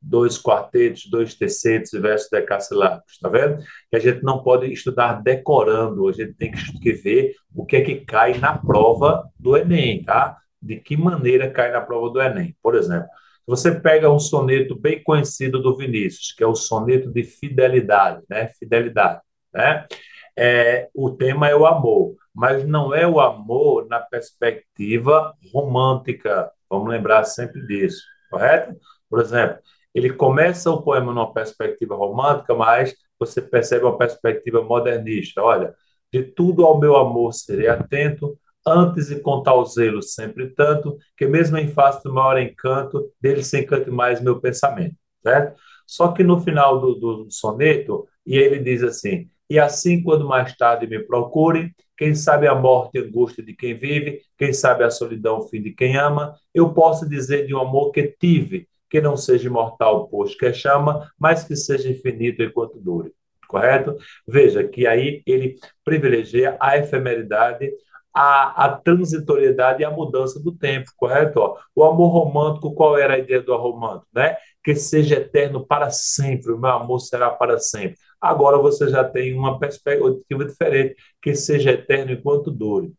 dois 0.00 0.38
quartetos, 0.38 1.06
dois 1.10 1.34
tercetos 1.34 1.92
e 1.92 2.00
versos 2.00 2.30
decassilábicos, 2.30 3.18
tá 3.18 3.28
vendo? 3.28 3.62
Que 3.90 3.96
a 3.96 3.98
gente 3.98 4.22
não 4.22 4.42
pode 4.42 4.72
estudar 4.72 5.22
decorando, 5.22 6.08
a 6.08 6.12
gente 6.12 6.32
tem 6.34 6.50
que 6.50 6.92
ver 6.92 7.34
o 7.54 7.66
que 7.66 7.76
é 7.76 7.80
que 7.82 7.96
cai 7.96 8.38
na 8.38 8.56
prova 8.56 9.28
do 9.38 9.56
Enem, 9.56 10.02
tá? 10.02 10.38
De 10.60 10.76
que 10.76 10.96
maneira 10.96 11.50
cai 11.50 11.70
na 11.70 11.80
prova 11.80 12.10
do 12.10 12.20
Enem. 12.20 12.56
Por 12.62 12.74
exemplo, 12.74 13.08
você 13.46 13.78
pega 13.78 14.10
um 14.10 14.18
soneto 14.18 14.78
bem 14.78 15.02
conhecido 15.02 15.60
do 15.60 15.76
Vinícius, 15.76 16.32
que 16.32 16.42
é 16.42 16.46
o 16.46 16.54
soneto 16.54 17.10
de 17.10 17.24
fidelidade, 17.24 18.22
né? 18.28 18.48
Fidelidade, 18.58 19.20
né? 19.52 19.86
É, 20.36 20.88
o 20.94 21.10
tema 21.10 21.48
é 21.48 21.54
o 21.54 21.66
amor, 21.66 22.14
mas 22.34 22.64
não 22.66 22.94
é 22.94 23.06
o 23.06 23.20
amor 23.20 23.86
na 23.88 24.00
perspectiva 24.00 25.34
romântica. 25.52 26.50
Vamos 26.68 26.88
lembrar 26.88 27.24
sempre 27.24 27.66
disso, 27.66 28.02
correto? 28.30 28.74
Por 29.08 29.20
exemplo, 29.20 29.58
ele 29.94 30.12
começa 30.12 30.70
o 30.70 30.82
poema 30.82 31.12
numa 31.12 31.32
perspectiva 31.32 31.94
romântica, 31.94 32.54
mas 32.54 32.94
você 33.18 33.42
percebe 33.42 33.84
uma 33.84 33.98
perspectiva 33.98 34.62
modernista. 34.62 35.42
Olha, 35.42 35.74
de 36.12 36.22
tudo 36.22 36.64
ao 36.64 36.78
meu 36.78 36.96
amor 36.96 37.32
serei 37.32 37.68
atento, 37.68 38.38
antes 38.66 39.08
de 39.08 39.20
contar 39.20 39.54
o 39.54 39.64
zelo 39.64 40.02
sempre 40.02 40.50
tanto, 40.50 40.96
que 41.16 41.26
mesmo 41.26 41.56
em 41.56 41.68
face 41.68 42.02
do 42.04 42.12
maior 42.12 42.38
encanto, 42.38 43.10
dele 43.20 43.42
se 43.42 43.60
encante 43.60 43.90
mais 43.90 44.20
meu 44.20 44.40
pensamento, 44.40 44.94
certo? 45.22 45.60
Só 45.86 46.12
que 46.12 46.22
no 46.22 46.40
final 46.40 46.80
do, 46.80 46.94
do 46.94 47.30
soneto, 47.30 48.06
e 48.24 48.36
ele 48.36 48.58
diz 48.58 48.82
assim, 48.82 49.28
e 49.48 49.58
assim 49.58 50.02
quando 50.02 50.28
mais 50.28 50.56
tarde 50.56 50.86
me 50.86 51.00
procure, 51.00 51.74
quem 51.96 52.14
sabe 52.14 52.46
a 52.46 52.54
morte 52.54 52.96
e 52.96 53.00
angústia 53.00 53.44
de 53.44 53.52
quem 53.54 53.74
vive, 53.74 54.20
quem 54.38 54.52
sabe 54.52 54.84
a 54.84 54.90
solidão 54.90 55.38
o 55.38 55.48
fim 55.48 55.60
de 55.60 55.72
quem 55.72 55.96
ama, 55.96 56.34
eu 56.54 56.72
posso 56.72 57.08
dizer 57.08 57.46
de 57.46 57.54
um 57.54 57.60
amor 57.60 57.90
que 57.90 58.14
tive, 58.18 58.68
que 58.90 59.00
não 59.00 59.16
seja 59.16 59.46
imortal, 59.46 60.08
pois 60.08 60.34
que 60.34 60.46
é 60.46 60.52
chama, 60.52 61.10
mas 61.18 61.44
que 61.44 61.54
seja 61.56 61.88
infinito 61.88 62.42
enquanto 62.42 62.80
dure. 62.80 63.14
Correto? 63.48 63.96
Veja 64.26 64.62
que 64.64 64.86
aí 64.86 65.22
ele 65.26 65.56
privilegia 65.84 66.56
a 66.60 66.76
efemeridade, 66.76 67.70
a, 68.14 68.64
a 68.64 68.76
transitoriedade 68.76 69.82
e 69.82 69.84
a 69.84 69.90
mudança 69.90 70.40
do 70.40 70.52
tempo, 70.52 70.90
correto? 70.96 71.56
O 71.74 71.84
amor 71.84 72.08
romântico, 72.08 72.74
qual 72.74 72.98
era 72.98 73.14
a 73.14 73.18
ideia 73.18 73.40
do 73.40 73.52
amor 73.54 73.72
romântico? 73.72 74.08
Né? 74.12 74.36
Que 74.62 74.74
seja 74.74 75.16
eterno 75.16 75.64
para 75.66 75.90
sempre, 75.90 76.52
o 76.52 76.58
meu 76.58 76.70
amor 76.70 76.98
será 77.00 77.30
para 77.30 77.58
sempre. 77.58 77.96
Agora 78.20 78.58
você 78.58 78.88
já 78.88 79.02
tem 79.04 79.36
uma 79.36 79.58
perspectiva 79.58 80.44
diferente, 80.44 80.96
que 81.22 81.34
seja 81.34 81.70
eterno 81.70 82.12
enquanto 82.12 82.50
dure. 82.50 82.92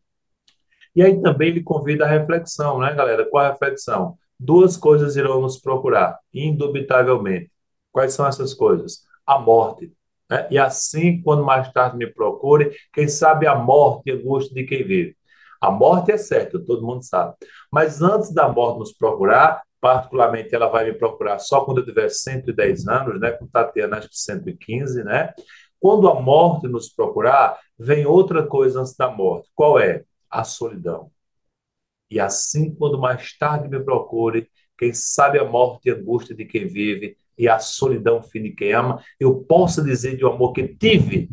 E 0.94 1.02
aí 1.02 1.20
também 1.22 1.48
ele 1.48 1.62
convida 1.62 2.04
a 2.04 2.08
reflexão, 2.08 2.78
né, 2.78 2.94
galera? 2.94 3.24
Qual 3.24 3.44
a 3.44 3.50
reflexão? 3.50 4.18
Duas 4.42 4.76
coisas 4.76 5.16
irão 5.16 5.40
nos 5.40 5.60
procurar, 5.60 6.18
indubitavelmente. 6.34 7.50
Quais 7.92 8.14
são 8.14 8.26
essas 8.26 8.52
coisas? 8.52 9.04
A 9.26 9.38
morte. 9.38 9.92
Né? 10.28 10.48
E 10.50 10.58
assim, 10.58 11.22
quando 11.22 11.44
mais 11.44 11.70
tarde 11.72 11.96
me 11.96 12.06
procure, 12.06 12.74
quem 12.92 13.06
sabe 13.06 13.46
a 13.46 13.54
morte 13.54 14.10
a 14.10 14.14
angústia 14.14 14.54
de 14.54 14.64
quem 14.64 14.84
vive. 14.84 15.16
A 15.60 15.70
morte 15.70 16.10
é 16.10 16.16
certa, 16.16 16.58
todo 16.58 16.84
mundo 16.84 17.04
sabe. 17.04 17.34
Mas 17.70 18.02
antes 18.02 18.32
da 18.32 18.48
morte 18.48 18.80
nos 18.80 18.92
procurar, 18.92 19.62
particularmente 19.80 20.54
ela 20.54 20.68
vai 20.68 20.86
me 20.86 20.92
procurar 20.94 21.38
só 21.38 21.64
quando 21.64 21.78
eu 21.78 21.84
tiver 21.84 22.08
110 22.08 22.88
anos, 22.88 23.20
né? 23.20 23.30
Com 23.32 23.46
Tatiana, 23.46 23.98
acho 23.98 24.08
que 24.08 24.18
115, 24.18 25.04
né? 25.04 25.32
Quando 25.78 26.08
a 26.08 26.20
morte 26.20 26.66
nos 26.66 26.88
procurar, 26.88 27.58
vem 27.78 28.06
outra 28.06 28.46
coisa 28.46 28.80
antes 28.80 28.96
da 28.96 29.10
morte. 29.10 29.48
Qual 29.54 29.78
é? 29.78 30.04
A 30.30 30.42
solidão. 30.44 31.10
E 32.12 32.20
assim, 32.20 32.74
quando 32.74 32.98
mais 32.98 33.36
tarde 33.38 33.68
me 33.68 33.82
procure, 33.82 34.46
quem 34.76 34.92
sabe 34.92 35.38
a 35.38 35.44
morte 35.44 35.88
e 35.88 35.90
a 35.90 35.94
angústia 35.94 36.34
de 36.34 36.44
quem 36.44 36.66
vive 36.66 37.16
e 37.38 37.48
a 37.48 37.58
solidão 37.58 38.22
fim 38.22 38.42
de 38.42 38.50
quem 38.50 38.72
ama, 38.72 39.02
eu 39.18 39.42
posso 39.44 39.82
dizer 39.82 40.16
de 40.16 40.24
um 40.24 40.28
amor 40.28 40.52
que 40.52 40.68
tive. 40.68 41.30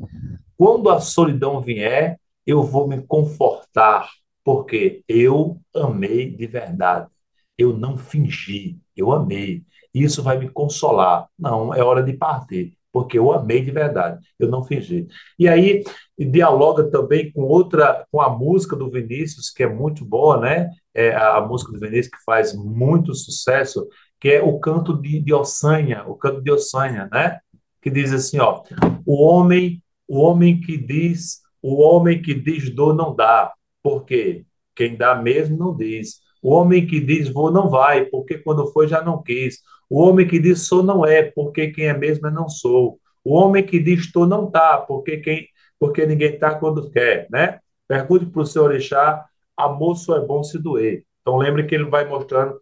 Quando 0.58 0.90
a 0.90 1.02
solidão 1.02 1.60
vier, 1.60 2.18
eu 2.48 2.64
vou 2.64 2.88
me 2.88 3.02
confortar, 3.02 4.10
porque 4.42 5.04
eu 5.06 5.60
amei 5.76 6.32
de 6.32 6.48
verdade. 6.48 7.10
Eu 7.58 7.78
não 7.78 7.98
fingi, 7.98 8.80
eu 8.96 9.12
amei. 9.12 9.64
Isso 9.94 10.24
vai 10.24 10.40
me 10.40 10.50
consolar. 10.50 11.28
Não, 11.38 11.74
é 11.74 11.84
hora 11.84 12.02
de 12.02 12.14
partir 12.14 12.79
porque 12.92 13.18
eu 13.18 13.32
amei 13.32 13.62
de 13.62 13.72
verdade, 13.72 14.20
eu 14.40 14.50
não 14.50 14.64
fingi. 14.64 15.08
E 15.38 15.48
aí 15.48 15.84
dialoga 16.18 16.90
também 16.90 17.32
com 17.32 17.42
outra, 17.42 18.06
com 18.12 18.20
a 18.20 18.30
música 18.30 18.76
do 18.76 18.90
Vinícius, 18.90 19.50
que 19.50 19.64
é 19.64 19.68
muito 19.68 20.04
boa, 20.04 20.40
né? 20.40 20.70
É 20.94 21.16
a 21.16 21.40
música 21.42 21.72
do 21.72 21.80
Vinícius 21.80 22.10
que 22.10 22.24
faz 22.24 22.54
muito 22.54 23.14
sucesso, 23.14 23.88
que 24.20 24.30
é 24.30 24.42
o 24.42 24.60
canto 24.60 25.00
de, 25.00 25.20
de 25.22 25.34
Ossanha, 25.34 26.04
o 26.08 26.16
canto 26.16 26.42
de 26.42 26.52
Ossanha, 26.52 27.08
né? 27.12 27.40
Que 27.82 27.90
diz 27.90 28.12
assim, 28.12 28.40
ó, 28.40 28.64
o 29.06 29.24
homem, 29.24 29.82
o 30.08 30.20
homem 30.20 30.60
que 30.60 30.78
diz, 30.78 31.42
o 31.62 31.82
homem 31.82 32.22
que 32.22 32.34
diz 32.34 32.74
dor 32.74 32.94
não 32.94 33.16
dá, 33.16 33.54
porque 33.82 34.46
quem 34.76 34.98
dá 34.98 35.16
mesmo 35.16 35.58
não 35.58 35.76
diz. 35.76 36.22
O 36.42 36.54
homem 36.54 36.86
que 36.86 37.00
diz 37.00 37.30
vou 37.30 37.52
não 37.52 37.70
vai, 37.70 38.06
porque 38.06 38.38
quando 38.38 38.72
foi 38.72 38.88
já 38.88 39.02
não 39.02 39.22
quis. 39.22 39.60
O 39.90 40.02
homem 40.02 40.28
que 40.28 40.40
diz 40.40 40.68
sou 40.68 40.84
não 40.84 41.06
é, 41.06 41.24
porque 41.24 41.68
quem 41.72 41.88
é 41.88 41.98
mesmo 41.98 42.28
é 42.28 42.32
não 42.32 42.48
sou. 42.48 43.00
O 43.24 43.34
homem 43.34 43.66
que 43.66 43.80
diz 43.80 44.02
estou 44.02 44.26
não 44.26 44.50
tá, 44.50 44.78
porque 44.78 45.18
quem 45.18 45.48
porque 45.80 46.06
ninguém 46.06 46.38
tá 46.38 46.54
quando 46.56 46.92
quer, 46.92 47.28
né? 47.32 47.60
Pergunte 47.88 48.26
para 48.26 48.42
o 48.42 48.46
seu 48.46 48.64
orixá, 48.64 49.26
amor 49.56 49.96
só 49.96 50.18
é 50.18 50.20
bom 50.20 50.44
se 50.44 50.60
doer. 50.60 51.06
Então 51.22 51.38
lembre 51.38 51.66
que 51.66 51.74
ele 51.74 51.86
vai 51.86 52.06
mostrando 52.06 52.60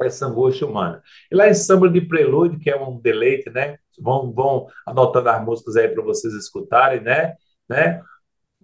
essa 0.00 0.26
angústia 0.26 0.66
humana. 0.66 1.02
E 1.30 1.34
lá 1.34 1.48
em 1.48 1.54
Samba 1.54 1.88
de 1.88 2.00
Prelúdio, 2.00 2.58
que 2.58 2.70
é 2.70 2.80
um 2.80 3.00
deleite, 3.00 3.50
né? 3.50 3.78
Vão, 3.98 4.32
vão 4.32 4.66
anotando 4.86 5.28
as 5.28 5.44
músicas 5.44 5.76
aí 5.76 5.88
para 5.88 6.02
vocês 6.02 6.34
escutarem, 6.34 7.00
né? 7.00 7.34
né? 7.68 8.02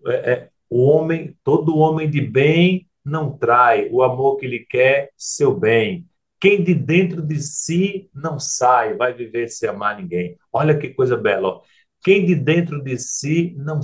É, 0.07 0.33
é, 0.33 0.49
o 0.69 0.85
homem, 0.87 1.37
todo 1.45 1.77
homem 1.79 2.09
de 2.09 2.21
bem 2.21 2.89
não 3.05 3.37
trai 3.37 3.89
o 3.91 4.03
amor 4.03 4.37
que 4.37 4.47
lhe 4.47 4.61
quer 4.61 5.11
seu 5.17 5.55
bem. 5.55 6.07
Quem 6.41 6.65
de 6.65 6.75
dentro 6.75 7.23
de 7.23 7.41
si 7.41 8.11
não 8.15 8.39
sai, 8.39 8.95
vai 8.95 9.13
viver 9.13 9.49
sem 9.49 9.69
amar 9.69 9.97
ninguém. 10.01 10.39
Olha 10.53 10.77
que 10.79 10.91
coisa 10.91 11.17
bela. 11.17 11.49
Ó. 11.49 11.63
Quem 12.03 12.25
de 12.25 12.35
dentro 12.35 12.83
de 12.83 12.99
si 12.99 13.55
não 13.59 13.81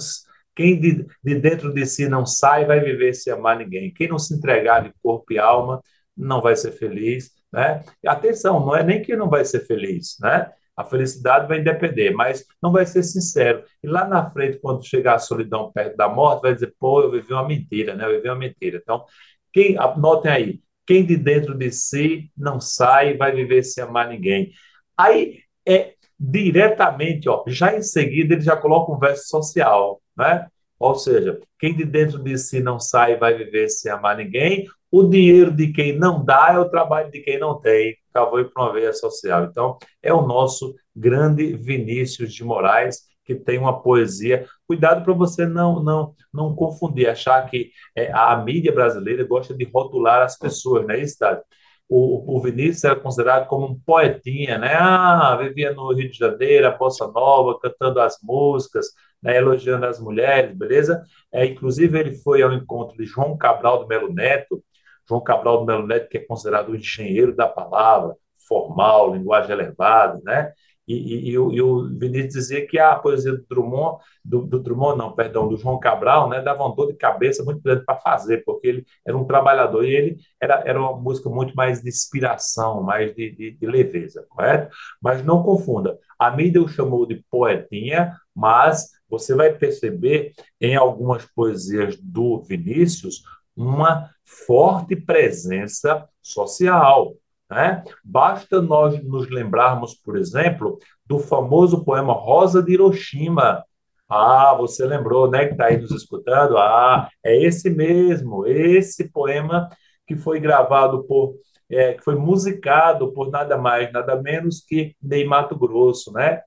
quem 0.54 0.80
de, 0.80 1.06
de 1.22 1.34
dentro 1.34 1.72
de 1.72 1.84
si 1.84 2.08
não 2.08 2.24
sai, 2.24 2.64
vai 2.64 2.80
viver 2.80 3.12
sem 3.12 3.30
amar 3.30 3.58
ninguém. 3.58 3.92
Quem 3.92 4.08
não 4.08 4.18
se 4.18 4.34
entregar 4.34 4.82
de 4.82 4.92
corpo 5.02 5.34
e 5.34 5.38
alma 5.38 5.82
não 6.16 6.40
vai 6.40 6.56
ser 6.56 6.72
feliz, 6.72 7.30
né? 7.52 7.84
Atenção, 8.06 8.64
não 8.64 8.74
é 8.74 8.82
nem 8.82 9.02
que 9.02 9.14
não 9.14 9.28
vai 9.28 9.44
ser 9.44 9.60
feliz, 9.66 10.16
né? 10.18 10.50
A 10.76 10.84
felicidade 10.84 11.48
vai 11.48 11.62
depender, 11.62 12.10
mas 12.10 12.44
não 12.62 12.70
vai 12.70 12.84
ser 12.84 13.02
sincero. 13.02 13.64
E 13.82 13.86
lá 13.86 14.06
na 14.06 14.30
frente, 14.30 14.58
quando 14.58 14.86
chegar 14.86 15.14
a 15.14 15.18
solidão 15.18 15.72
perto 15.72 15.96
da 15.96 16.08
morte, 16.08 16.42
vai 16.42 16.54
dizer, 16.54 16.74
pô, 16.78 17.02
eu 17.02 17.10
vivi 17.10 17.32
uma 17.32 17.46
mentira, 17.46 17.94
né? 17.94 18.04
Eu 18.04 18.16
vivi 18.16 18.28
uma 18.28 18.36
mentira. 18.36 18.78
Então, 18.82 19.04
quem, 19.52 19.76
notem 19.96 20.30
aí, 20.30 20.60
quem 20.86 21.04
de 21.04 21.16
dentro 21.16 21.54
de 21.54 21.70
si 21.72 22.30
não 22.36 22.60
sai, 22.60 23.16
vai 23.16 23.32
viver 23.32 23.62
sem 23.62 23.82
amar 23.82 24.08
ninguém. 24.08 24.52
Aí 24.96 25.40
é 25.66 25.94
diretamente, 26.18 27.28
ó, 27.28 27.44
já 27.46 27.76
em 27.76 27.82
seguida 27.82 28.34
ele 28.34 28.42
já 28.42 28.56
coloca 28.56 28.92
um 28.92 28.98
verso 28.98 29.28
social, 29.28 30.00
né? 30.16 30.46
Ou 30.78 30.94
seja, 30.94 31.40
quem 31.58 31.74
de 31.74 31.84
dentro 31.84 32.18
de 32.18 32.36
si 32.38 32.60
não 32.60 32.78
sai, 32.78 33.16
vai 33.16 33.34
viver 33.34 33.68
sem 33.68 33.90
amar 33.90 34.16
ninguém. 34.16 34.66
O 34.90 35.04
dinheiro 35.04 35.50
de 35.50 35.72
quem 35.72 35.98
não 35.98 36.24
dá 36.24 36.52
é 36.52 36.58
o 36.58 36.68
trabalho 36.68 37.10
de 37.10 37.20
quem 37.20 37.38
não 37.38 37.58
tem. 37.60 37.96
Acabou 38.16 38.44
para 38.44 38.62
uma 38.64 38.72
veia 38.72 38.92
social. 38.92 39.44
Então, 39.44 39.78
é 40.02 40.12
o 40.12 40.26
nosso 40.26 40.74
grande 40.94 41.54
Vinícius 41.56 42.32
de 42.32 42.42
Moraes, 42.42 43.02
que 43.24 43.34
tem 43.34 43.58
uma 43.58 43.82
poesia. 43.82 44.46
Cuidado 44.66 45.04
para 45.04 45.12
você 45.12 45.46
não 45.46 45.82
não 45.82 46.14
não 46.32 46.54
confundir, 46.54 47.08
achar 47.08 47.48
que 47.50 47.70
é, 47.96 48.10
a 48.12 48.36
mídia 48.36 48.72
brasileira 48.72 49.24
gosta 49.24 49.54
de 49.54 49.64
rotular 49.64 50.22
as 50.22 50.38
pessoas, 50.38 50.86
né? 50.86 50.96
Tá? 51.18 51.42
O, 51.88 52.36
o 52.36 52.42
Vinícius 52.42 52.84
era 52.84 52.96
considerado 52.96 53.46
como 53.46 53.66
um 53.66 53.78
poetinha, 53.80 54.58
né? 54.58 54.74
Ah, 54.74 55.36
vivia 55.40 55.72
no 55.72 55.92
Rio 55.92 56.10
de 56.10 56.18
Janeiro, 56.18 56.66
a 56.66 56.70
Bossa 56.70 57.06
Nova, 57.06 57.58
cantando 57.60 58.00
as 58.00 58.18
músicas, 58.22 58.86
né? 59.22 59.36
elogiando 59.36 59.86
as 59.86 60.00
mulheres, 60.00 60.56
beleza? 60.56 61.02
É, 61.32 61.46
inclusive, 61.46 61.98
ele 61.98 62.12
foi 62.12 62.42
ao 62.42 62.52
encontro 62.52 62.96
de 62.96 63.04
João 63.04 63.36
Cabral 63.36 63.80
do 63.80 63.86
Melo 63.86 64.12
Neto, 64.12 64.62
João 65.08 65.22
Cabral 65.22 65.58
do 65.58 65.66
Melo 65.66 65.86
Neto, 65.86 66.08
que 66.08 66.18
é 66.18 66.24
considerado 66.24 66.70
o 66.70 66.76
engenheiro 66.76 67.34
da 67.34 67.46
palavra, 67.46 68.14
formal, 68.48 69.14
linguagem 69.14 69.52
elevada, 69.52 70.20
né? 70.24 70.52
E, 70.86 70.94
e, 70.94 71.30
e, 71.30 71.38
o, 71.38 71.52
e, 71.52 71.60
o, 71.60 71.98
Vinícius 71.98 72.32
dizia 72.32 72.66
que 72.66 72.78
a 72.78 72.94
poesia 72.94 73.32
do 73.32 73.44
Drummond, 73.48 73.98
do, 74.24 74.42
do, 74.42 74.60
Drummond, 74.60 74.96
não, 74.96 75.12
perdão, 75.12 75.48
do 75.48 75.56
João 75.56 75.80
Cabral, 75.80 76.28
né, 76.28 76.40
dava 76.40 76.62
uma 76.62 76.74
dor 76.74 76.86
de 76.86 76.94
cabeça 76.94 77.42
muito 77.42 77.60
grande 77.60 77.84
para 77.84 77.98
fazer, 77.98 78.44
porque 78.44 78.68
ele 78.68 78.86
era 79.04 79.16
um 79.16 79.24
trabalhador 79.24 79.84
e 79.84 79.92
ele 79.92 80.16
era, 80.40 80.62
era 80.64 80.80
uma 80.80 80.96
música 80.96 81.28
muito 81.28 81.54
mais 81.56 81.82
de 81.82 81.88
inspiração, 81.88 82.82
mais 82.84 83.12
de, 83.16 83.34
de, 83.34 83.50
de 83.52 83.66
leveza, 83.66 84.24
correto? 84.28 84.72
Mas 85.02 85.24
não 85.24 85.42
confunda, 85.42 85.98
a 86.16 86.30
mídia 86.30 86.62
o 86.62 86.68
chamou 86.68 87.04
de 87.04 87.24
poetinha, 87.30 88.14
mas 88.34 88.90
você 89.08 89.34
vai 89.34 89.52
perceber 89.52 90.32
em 90.60 90.76
algumas 90.76 91.24
poesias 91.26 91.96
do 92.00 92.42
Vinícius 92.42 93.22
uma 93.56 94.10
forte 94.24 94.94
presença 94.94 96.08
social. 96.20 97.14
Né? 97.50 97.82
Basta 98.04 98.60
nós 98.60 99.02
nos 99.04 99.30
lembrarmos, 99.30 99.94
por 99.94 100.16
exemplo, 100.16 100.78
do 101.04 101.18
famoso 101.18 101.84
poema 101.84 102.12
Rosa 102.12 102.62
de 102.62 102.72
Hiroshima. 102.72 103.64
Ah, 104.08 104.54
você 104.56 104.84
lembrou, 104.84 105.30
né, 105.30 105.46
que 105.46 105.52
está 105.52 105.66
aí 105.66 105.78
nos 105.78 105.90
escutando? 105.90 106.56
Ah, 106.58 107.08
é 107.24 107.36
esse 107.36 107.70
mesmo, 107.70 108.46
esse 108.46 109.10
poema 109.10 109.68
que 110.06 110.16
foi 110.16 110.38
gravado 110.38 111.04
por, 111.04 111.34
é, 111.68 111.94
que 111.94 112.04
foi 112.04 112.14
musicado 112.14 113.12
por 113.12 113.30
nada 113.30 113.56
mais, 113.58 113.92
nada 113.92 114.20
menos 114.20 114.64
que 114.64 114.94
Ney 115.02 115.24
Mato 115.24 115.58
Grosso, 115.58 116.12
né? 116.12 116.42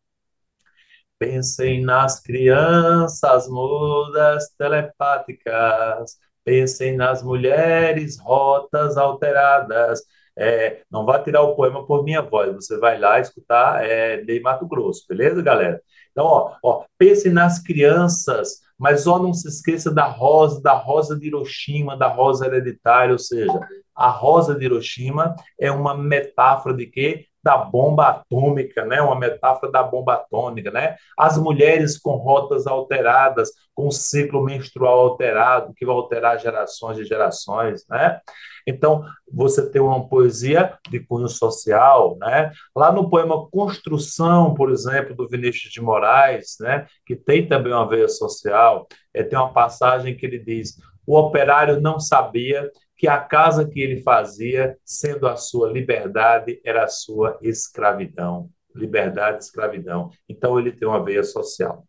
Pensem 1.17 1.81
nas 1.83 2.21
crianças 2.21 3.47
mudas 3.49 4.49
telepáticas, 4.57 6.17
pensem 6.49 6.97
nas 6.97 7.21
mulheres 7.21 8.17
rotas 8.19 8.97
alteradas, 8.97 10.01
é, 10.35 10.81
não 10.89 11.05
vá 11.05 11.19
tirar 11.19 11.43
o 11.43 11.55
poema 11.55 11.85
por 11.85 12.03
minha 12.03 12.23
voz, 12.23 12.55
você 12.55 12.79
vai 12.79 12.97
lá 12.97 13.19
escutar 13.19 13.85
é, 13.85 14.17
de 14.23 14.39
Mato 14.39 14.65
Grosso, 14.67 15.05
beleza, 15.07 15.43
galera? 15.43 15.79
Então, 16.11 16.25
ó, 16.25 16.55
ó, 16.63 16.85
pense 16.97 17.29
nas 17.29 17.61
crianças, 17.61 18.61
mas 18.79 19.05
ó, 19.05 19.19
não 19.19 19.31
se 19.31 19.47
esqueça 19.47 19.93
da 19.93 20.05
rosa, 20.05 20.59
da 20.59 20.73
rosa 20.73 21.15
de 21.15 21.27
Hiroshima, 21.27 21.95
da 21.95 22.07
rosa 22.07 22.47
hereditária, 22.47 23.13
ou 23.13 23.19
seja, 23.19 23.59
a 23.95 24.09
rosa 24.09 24.55
de 24.55 24.65
Hiroshima 24.65 25.35
é 25.59 25.71
uma 25.71 25.95
metáfora 25.95 26.75
de 26.75 26.87
quê? 26.87 27.27
Da 27.43 27.57
bomba 27.57 28.07
atômica, 28.07 28.85
né? 28.85 29.01
Uma 29.01 29.17
metáfora 29.17 29.71
da 29.71 29.83
bomba 29.83 30.13
atômica, 30.15 30.71
né? 30.71 30.95
As 31.17 31.37
mulheres 31.37 31.97
com 31.97 32.11
rotas 32.11 32.67
alteradas, 32.67 33.49
com 33.73 33.89
ciclo 33.89 34.43
menstrual 34.43 34.99
alterado, 34.99 35.73
que 35.73 35.85
vai 35.85 35.95
alterar 35.95 36.39
gerações 36.39 36.97
e 36.97 37.05
gerações, 37.05 37.85
né? 37.89 38.19
Então, 38.67 39.03
você 39.31 39.69
tem 39.69 39.81
uma 39.81 40.07
poesia 40.07 40.77
de 40.89 40.99
cunho 40.99 41.27
social, 41.27 42.17
né? 42.19 42.51
Lá 42.75 42.91
no 42.91 43.09
poema 43.09 43.49
Construção, 43.49 44.53
por 44.53 44.69
exemplo, 44.69 45.15
do 45.15 45.27
Vinícius 45.27 45.71
de 45.71 45.81
Moraes, 45.81 46.57
né? 46.59 46.85
Que 47.05 47.15
tem 47.15 47.47
também 47.47 47.73
uma 47.73 47.87
veia 47.87 48.07
social, 48.07 48.87
é, 49.13 49.23
tem 49.23 49.39
uma 49.39 49.53
passagem 49.53 50.15
que 50.15 50.25
ele 50.25 50.39
diz: 50.39 50.75
o 51.07 51.17
operário 51.17 51.79
não 51.79 51.99
sabia 51.99 52.69
que 52.99 53.07
a 53.07 53.17
casa 53.17 53.65
que 53.65 53.79
ele 53.79 54.01
fazia, 54.01 54.77
sendo 54.83 55.25
a 55.25 55.37
sua 55.37 55.71
liberdade, 55.71 56.59
era 56.65 56.83
a 56.83 56.87
sua 56.89 57.39
escravidão. 57.41 58.49
Liberdade, 58.75 59.41
escravidão. 59.41 60.11
Então, 60.27 60.59
ele 60.59 60.73
tem 60.73 60.85
uma 60.85 61.01
veia 61.01 61.23
social. 61.23 61.85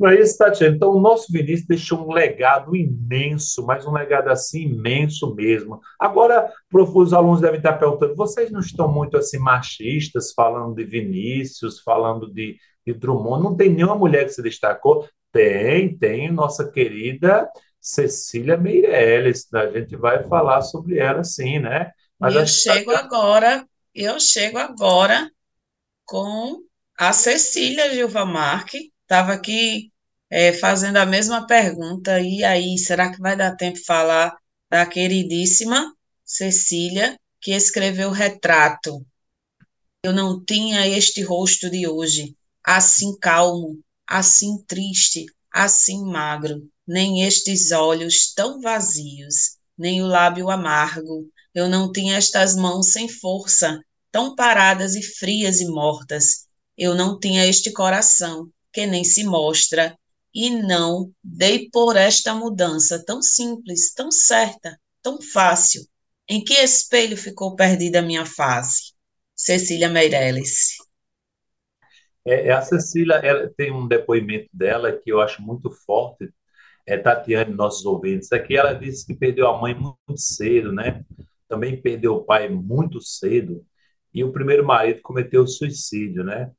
Não 0.00 0.08
é 0.10 0.18
isso, 0.18 0.36
Tatiana? 0.36 0.74
Então, 0.74 0.90
o 0.90 1.00
nosso 1.00 1.32
Vinícius 1.32 1.68
deixou 1.68 2.08
um 2.08 2.12
legado 2.12 2.74
imenso, 2.74 3.64
mas 3.64 3.86
um 3.86 3.92
legado 3.92 4.30
assim 4.30 4.62
imenso 4.62 5.32
mesmo. 5.32 5.78
Agora, 5.96 6.52
os 6.72 7.12
alunos 7.12 7.40
devem 7.40 7.58
estar 7.58 7.74
perguntando: 7.74 8.16
vocês 8.16 8.50
não 8.50 8.60
estão 8.60 8.92
muito 8.92 9.16
assim 9.16 9.38
machistas, 9.38 10.32
falando 10.32 10.74
de 10.74 10.84
Vinícius, 10.84 11.80
falando 11.80 12.32
de, 12.32 12.56
de 12.84 12.94
Drummond? 12.94 13.44
Não 13.44 13.56
tem 13.56 13.68
nenhuma 13.70 13.94
mulher 13.94 14.24
que 14.24 14.32
se 14.32 14.42
destacou? 14.42 15.06
Tem, 15.30 15.96
tem, 15.96 16.32
nossa 16.32 16.68
querida 16.68 17.48
Cecília 17.80 18.56
Meirelles. 18.56 19.52
A 19.54 19.70
gente 19.70 19.96
vai 19.96 20.22
falar 20.28 20.62
sobre 20.62 20.98
ela 20.98 21.24
sim, 21.24 21.58
né? 21.58 21.90
Mas 22.18 22.34
eu 22.34 22.46
chego 22.46 22.92
tá... 22.92 22.98
agora, 22.98 23.66
eu 23.94 24.20
chego 24.20 24.58
agora 24.58 25.30
com 26.04 26.62
a 26.98 27.12
Cecília 27.12 27.92
Gilva 27.94 28.26
Marque, 28.26 28.92
estava 29.02 29.32
aqui 29.32 29.90
é, 30.28 30.52
fazendo 30.52 30.98
a 30.98 31.06
mesma 31.06 31.46
pergunta, 31.46 32.20
e 32.20 32.44
aí, 32.44 32.76
será 32.76 33.10
que 33.10 33.20
vai 33.20 33.34
dar 33.36 33.56
tempo 33.56 33.78
de 33.78 33.84
falar 33.84 34.36
da 34.68 34.84
queridíssima 34.84 35.94
Cecília, 36.24 37.18
que 37.40 37.52
escreveu 37.52 38.10
Retrato? 38.10 39.04
Eu 40.04 40.12
não 40.12 40.44
tinha 40.44 40.86
este 40.86 41.22
rosto 41.22 41.70
de 41.70 41.88
hoje, 41.88 42.36
assim 42.62 43.18
calmo, 43.18 43.80
assim 44.06 44.62
triste, 44.66 45.24
assim 45.52 46.04
magro 46.04 46.68
nem 46.90 47.22
estes 47.22 47.70
olhos 47.70 48.34
tão 48.34 48.60
vazios, 48.60 49.56
nem 49.78 50.02
o 50.02 50.08
lábio 50.08 50.50
amargo. 50.50 51.30
Eu 51.54 51.68
não 51.68 51.92
tinha 51.92 52.16
estas 52.16 52.56
mãos 52.56 52.90
sem 52.90 53.08
força, 53.08 53.80
tão 54.10 54.34
paradas 54.34 54.96
e 54.96 55.02
frias 55.02 55.60
e 55.60 55.66
mortas. 55.66 56.48
Eu 56.76 56.96
não 56.96 57.16
tinha 57.16 57.46
este 57.46 57.72
coração, 57.72 58.50
que 58.72 58.88
nem 58.88 59.04
se 59.04 59.22
mostra, 59.22 59.96
e 60.34 60.50
não 60.50 61.12
dei 61.22 61.70
por 61.70 61.96
esta 61.96 62.34
mudança 62.34 63.04
tão 63.04 63.22
simples, 63.22 63.94
tão 63.94 64.10
certa, 64.10 64.76
tão 65.00 65.22
fácil. 65.22 65.82
Em 66.28 66.42
que 66.42 66.54
espelho 66.54 67.16
ficou 67.16 67.54
perdida 67.54 68.00
a 68.00 68.02
minha 68.02 68.26
face? 68.26 68.94
Cecília 69.36 69.88
Meirelles. 69.88 70.74
É, 72.26 72.48
é, 72.48 72.52
a 72.52 72.62
Cecília 72.62 73.14
ela 73.22 73.48
tem 73.56 73.72
um 73.72 73.86
depoimento 73.86 74.48
dela 74.52 74.92
que 74.92 75.12
eu 75.12 75.20
acho 75.20 75.40
muito 75.40 75.70
forte, 75.70 76.28
é, 76.86 76.96
Tatiane, 76.98 77.54
nossos 77.54 77.84
ouvintes, 77.84 78.32
aqui 78.32 78.56
ela 78.56 78.72
disse 78.72 79.06
que 79.06 79.14
perdeu 79.14 79.48
a 79.48 79.60
mãe 79.60 79.74
muito 79.74 80.16
cedo, 80.16 80.72
né? 80.72 81.04
Também 81.48 81.80
perdeu 81.80 82.16
o 82.16 82.24
pai 82.24 82.48
muito 82.48 83.00
cedo, 83.00 83.64
e 84.12 84.24
o 84.24 84.32
primeiro 84.32 84.64
marido 84.66 85.00
cometeu 85.02 85.46
suicídio, 85.46 86.24
né? 86.24 86.50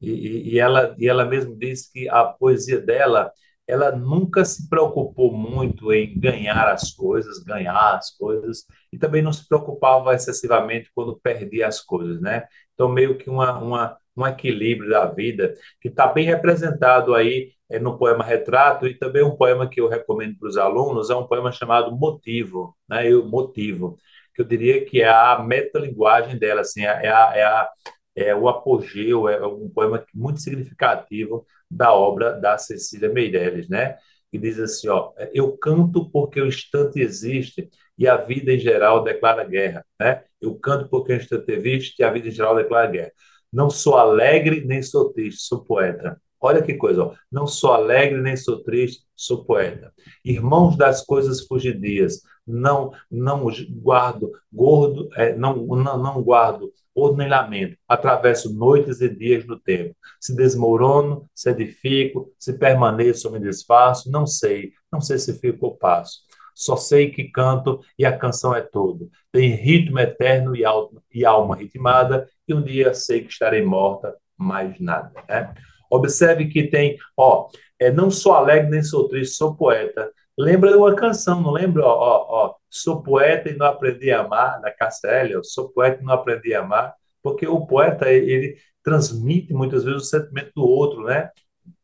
E, 0.00 0.54
e, 0.54 0.58
ela, 0.58 0.94
e 0.98 1.08
ela 1.08 1.24
mesmo 1.24 1.56
disse 1.56 1.92
que 1.92 2.08
a 2.08 2.24
poesia 2.24 2.80
dela, 2.80 3.30
ela 3.66 3.94
nunca 3.94 4.44
se 4.44 4.68
preocupou 4.68 5.32
muito 5.32 5.92
em 5.92 6.18
ganhar 6.18 6.68
as 6.68 6.92
coisas, 6.92 7.38
ganhar 7.40 7.96
as 7.96 8.10
coisas, 8.16 8.64
e 8.92 8.98
também 8.98 9.22
não 9.22 9.32
se 9.32 9.46
preocupava 9.46 10.14
excessivamente 10.14 10.90
quando 10.94 11.20
perdia 11.20 11.66
as 11.68 11.80
coisas, 11.80 12.20
né? 12.20 12.46
Então, 12.74 12.88
meio 12.88 13.18
que 13.18 13.28
uma, 13.28 13.58
uma, 13.58 13.98
um 14.16 14.26
equilíbrio 14.26 14.90
da 14.90 15.06
vida, 15.06 15.54
que 15.80 15.88
está 15.88 16.06
bem 16.06 16.24
representado 16.24 17.14
aí 17.14 17.52
no 17.78 17.96
poema 17.96 18.24
Retrato, 18.24 18.86
e 18.86 18.94
também 18.98 19.22
um 19.22 19.36
poema 19.36 19.68
que 19.68 19.80
eu 19.80 19.88
recomendo 19.88 20.36
para 20.38 20.48
os 20.48 20.56
alunos, 20.56 21.10
é 21.10 21.14
um 21.14 21.26
poema 21.26 21.52
chamado 21.52 21.92
Motivo, 21.96 22.76
né? 22.88 23.10
Eu, 23.10 23.24
Motivo, 23.26 23.96
que 24.34 24.42
eu 24.42 24.44
diria 24.44 24.84
que 24.84 25.00
é 25.02 25.08
a 25.08 25.38
metalinguagem 25.42 26.38
dela, 26.38 26.62
assim, 26.62 26.82
é, 26.82 27.08
a, 27.08 27.32
é, 27.34 27.42
a, 27.44 27.68
é 28.16 28.34
o 28.34 28.48
apogeu, 28.48 29.28
é 29.28 29.46
um 29.46 29.68
poema 29.68 30.04
muito 30.14 30.40
significativo 30.40 31.46
da 31.70 31.92
obra 31.94 32.32
da 32.32 32.58
Cecília 32.58 33.08
Meirelles, 33.08 33.68
né? 33.68 33.96
Que 34.30 34.38
diz 34.38 34.58
assim, 34.58 34.88
ó, 34.88 35.12
eu 35.32 35.56
canto 35.56 36.10
porque 36.10 36.40
o 36.40 36.46
instante 36.46 37.00
existe 37.00 37.68
e 37.98 38.08
a 38.08 38.16
vida 38.16 38.52
em 38.52 38.58
geral 38.58 39.04
declara 39.04 39.44
guerra, 39.44 39.84
né? 40.00 40.24
Eu 40.40 40.54
canto 40.58 40.88
porque 40.88 41.12
o 41.12 41.16
instante 41.16 41.52
existe 41.52 42.00
e 42.00 42.04
a 42.04 42.10
vida 42.10 42.28
em 42.28 42.30
geral 42.32 42.56
declara 42.56 42.90
guerra. 42.90 43.12
Não 43.52 43.68
sou 43.70 43.96
alegre 43.96 44.64
nem 44.64 44.82
sou 44.82 45.12
triste, 45.12 45.42
sou 45.42 45.64
poeta. 45.64 46.20
Olha 46.40 46.62
que 46.62 46.74
coisa, 46.74 47.04
ó. 47.04 47.14
não 47.30 47.46
sou 47.46 47.72
alegre 47.72 48.20
nem 48.20 48.36
sou 48.36 48.62
triste, 48.62 49.04
sou 49.14 49.44
poeta. 49.44 49.92
Irmãos 50.24 50.76
das 50.76 51.04
coisas 51.04 51.46
fugidias, 51.46 52.22
não 52.46 52.92
não 53.10 53.46
guardo 53.82 54.32
gordo, 54.52 55.08
é, 55.14 55.36
não, 55.36 55.54
não, 55.56 55.98
não 55.98 56.22
guardo 56.22 56.72
ordenamento, 56.94 57.76
atravesso 57.88 58.52
noites 58.52 59.00
e 59.00 59.08
dias 59.08 59.46
no 59.46 59.58
tempo. 59.58 59.94
Se 60.20 60.34
desmorono, 60.34 61.28
se 61.34 61.50
edifico, 61.50 62.32
se 62.38 62.54
permaneço 62.54 63.28
ou 63.28 63.34
me 63.34 63.40
desfaço, 63.40 64.10
não 64.10 64.26
sei, 64.26 64.72
não 64.92 65.00
sei 65.00 65.18
se 65.18 65.38
fico 65.38 65.66
ou 65.66 65.76
passo. 65.76 66.20
Só 66.54 66.76
sei 66.76 67.10
que 67.10 67.30
canto 67.30 67.80
e 67.98 68.04
a 68.04 68.16
canção 68.16 68.54
é 68.54 68.60
tudo. 68.60 69.10
Tem 69.32 69.54
ritmo 69.54 69.98
eterno 69.98 70.54
e, 70.54 70.64
alma, 70.64 71.02
e 71.12 71.24
alma 71.24 71.56
ritmada, 71.56 72.28
e 72.46 72.52
um 72.52 72.62
dia 72.62 72.92
sei 72.92 73.22
que 73.22 73.32
estarei 73.32 73.64
morta, 73.64 74.14
mais 74.36 74.78
nada. 74.80 75.12
Né? 75.28 75.54
Observe 75.90 76.48
que 76.48 76.68
tem, 76.68 76.96
ó, 77.16 77.48
é, 77.78 77.90
não 77.90 78.10
sou 78.10 78.32
alegre 78.32 78.70
nem 78.70 78.82
sou 78.82 79.08
triste, 79.08 79.36
sou 79.36 79.54
poeta. 79.56 80.10
Lembra 80.38 80.70
de 80.70 80.76
uma 80.76 80.94
canção, 80.94 81.40
não 81.40 81.50
lembra? 81.50 81.84
Ó, 81.84 81.88
ó, 81.88 82.26
ó, 82.46 82.54
sou 82.68 83.02
poeta 83.02 83.50
e 83.50 83.56
não 83.56 83.66
aprendi 83.66 84.10
a 84.10 84.20
amar, 84.20 84.60
da 84.60 84.70
Cassélia, 84.70 85.40
sou 85.42 85.68
poeta 85.70 86.00
e 86.02 86.04
não 86.04 86.14
aprendi 86.14 86.54
a 86.54 86.60
amar, 86.60 86.94
porque 87.22 87.46
o 87.46 87.66
poeta, 87.66 88.10
ele 88.10 88.56
transmite 88.82 89.52
muitas 89.52 89.84
vezes 89.84 90.02
o 90.02 90.04
sentimento 90.04 90.52
do 90.54 90.66
outro, 90.66 91.04
né? 91.04 91.30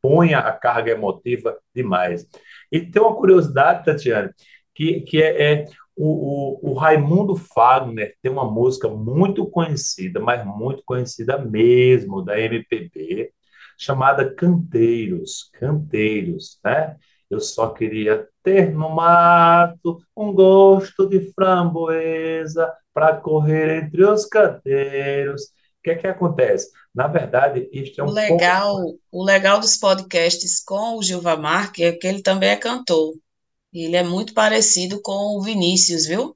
Põe 0.01 0.35
a 0.35 0.53
carga 0.53 0.93
emotiva 0.93 1.59
demais. 1.75 2.27
E 2.71 2.81
tem 2.81 3.03
uma 3.03 3.15
curiosidade, 3.15 3.85
Tatiana, 3.85 4.35
que, 4.75 5.01
que 5.03 5.23
é, 5.23 5.53
é 5.53 5.65
o, 5.97 6.69
o, 6.69 6.73
o 6.73 6.75
Raimundo 6.75 7.35
Fagner 7.35 8.15
tem 8.23 8.31
uma 8.31 8.51
música 8.51 8.89
muito 8.89 9.47
conhecida, 9.47 10.21
mas 10.21 10.45
muito 10.45 10.83
conhecida 10.85 11.39
mesmo, 11.39 12.23
da 12.23 12.39
MPB, 12.39 13.33
chamada 13.77 14.35
Canteiros, 14.35 15.51
Canteiros, 15.53 16.59
né? 16.65 16.97
Eu 17.29 17.41
só 17.41 17.71
queria 17.71 18.29
ter 18.43 18.73
no 18.73 18.89
mato 18.91 20.01
um 20.17 20.33
gosto 20.33 21.09
de 21.09 21.33
framboesa 21.33 22.73
para 22.95 23.17
correr 23.17 23.85
entre 23.85 24.05
os 24.05 24.27
canteiros. 24.27 25.43
O 25.43 25.83
que 25.83 25.91
é 25.91 25.95
que 25.97 26.07
acontece? 26.07 26.71
Na 26.95 27.07
verdade, 27.09 27.69
isto 27.73 28.01
é 28.01 28.05
um 28.05 28.09
o 28.09 28.13
legal, 28.13 28.77
pouco... 28.77 29.01
o 29.11 29.25
legal 29.25 29.61
dos 29.61 29.77
podcasts 29.77 30.63
com 30.65 30.97
o 30.97 31.03
Gilva 31.03 31.37
Marque 31.37 31.85
é 31.85 31.93
que 31.93 32.07
ele 32.07 32.23
também 32.23 32.51
é 32.51 32.57
cantor. 32.57 33.15
Ele 33.73 33.97
é 33.97 34.03
muito 34.03 34.33
parecido 34.33 35.01
com 35.03 35.37
o 35.37 35.43
Vinícius, 35.43 36.07
viu? 36.07 36.36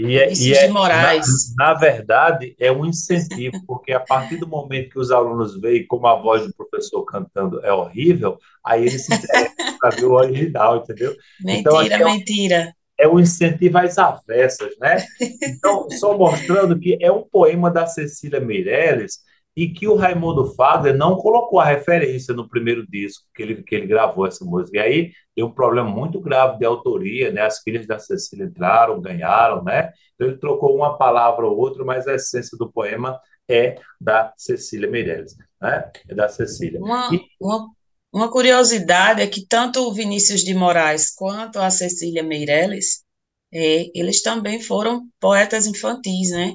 E 0.00 0.18
é, 0.18 0.32
e 0.32 0.54
é, 0.54 0.66
de 0.66 0.72
Moraes. 0.72 1.54
Na, 1.56 1.68
na, 1.68 1.74
verdade, 1.74 2.54
é 2.58 2.72
um 2.72 2.86
incentivo, 2.86 3.62
porque 3.66 3.92
a 3.92 4.00
partir 4.00 4.36
do 4.36 4.46
momento 4.46 4.90
que 4.90 4.98
os 4.98 5.10
alunos 5.10 5.60
veem 5.60 5.86
como 5.86 6.06
a 6.06 6.14
voz 6.14 6.46
do 6.46 6.54
professor 6.54 7.04
cantando 7.04 7.60
é 7.64 7.72
horrível, 7.72 8.38
aí 8.64 8.82
eles 8.82 9.04
se 9.04 9.14
interessam 9.14 9.78
para 9.78 9.90
ver 9.90 10.04
o 10.06 10.12
original, 10.12 10.78
entendeu? 10.78 11.14
Mentira, 11.40 11.60
então, 11.60 11.80
é 11.80 12.04
mentira. 12.04 12.74
É 12.98 13.08
um 13.08 13.18
incentivo 13.18 13.78
às 13.78 13.98
avessas, 13.98 14.76
né? 14.78 15.04
Então, 15.20 15.90
só 15.90 16.16
mostrando 16.16 16.78
que 16.78 16.98
é 17.00 17.10
um 17.10 17.22
poema 17.22 17.70
da 17.70 17.86
Cecília 17.86 18.40
Meirelles 18.40 19.18
e 19.56 19.68
que 19.68 19.86
o 19.88 19.96
Raimundo 19.96 20.54
Fagner 20.54 20.96
não 20.96 21.16
colocou 21.16 21.58
a 21.58 21.64
referência 21.64 22.32
no 22.32 22.48
primeiro 22.48 22.86
disco 22.86 23.26
que 23.34 23.42
ele, 23.42 23.62
que 23.62 23.74
ele 23.74 23.86
gravou 23.86 24.26
essa 24.26 24.44
música. 24.44 24.78
E 24.78 24.80
aí 24.80 25.12
tem 25.34 25.44
um 25.44 25.50
problema 25.50 25.88
muito 25.88 26.20
grave 26.20 26.58
de 26.58 26.64
autoria, 26.64 27.30
né? 27.32 27.42
As 27.42 27.60
filhas 27.60 27.86
da 27.86 27.98
Cecília 27.98 28.46
entraram, 28.46 29.00
ganharam, 29.00 29.62
né? 29.62 29.90
Então 30.14 30.28
ele 30.28 30.38
trocou 30.38 30.74
uma 30.74 30.96
palavra 30.96 31.46
ou 31.46 31.56
outra, 31.56 31.84
mas 31.84 32.06
a 32.06 32.14
essência 32.14 32.56
do 32.56 32.70
poema 32.70 33.18
é 33.48 33.76
da 34.00 34.32
Cecília 34.36 34.88
Meirelles, 34.88 35.36
né? 35.60 35.90
É 36.08 36.14
da 36.14 36.28
Cecília. 36.28 36.80
Uma, 36.80 37.10
e... 37.12 37.20
uma, 37.40 37.68
uma 38.12 38.30
curiosidade 38.30 39.20
é 39.20 39.26
que 39.26 39.46
tanto 39.46 39.80
o 39.80 39.92
Vinícius 39.92 40.42
de 40.42 40.54
Moraes 40.54 41.12
quanto 41.14 41.58
a 41.58 41.70
Cecília 41.70 42.22
Meirelles, 42.22 43.04
é, 43.52 43.86
eles 43.94 44.22
também 44.22 44.60
foram 44.60 45.08
poetas 45.18 45.66
infantis, 45.66 46.30
né? 46.30 46.54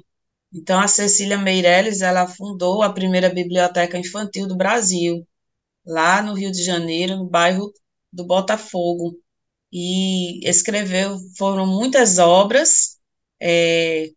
Então, 0.56 0.80
a 0.80 0.88
Cecília 0.88 1.38
Meirelles, 1.38 2.02
ela 2.02 2.28
fundou 2.28 2.82
a 2.82 2.94
primeira 2.94 3.30
biblioteca 3.30 3.98
infantil 3.98 4.48
do 4.48 4.56
Brasil, 4.56 5.28
lá 5.86 6.22
no 6.22 6.34
Rio 6.34 6.50
de 6.52 6.64
Janeiro, 6.64 7.18
no 7.18 7.28
bairro 7.30 7.74
do 8.12 8.26
Botafogo, 8.26 9.20
e 9.72 10.40
escreveu, 10.48 11.18
foram 11.38 11.68
muitas 11.68 12.20
obras, 12.20 12.98
é, 13.42 14.12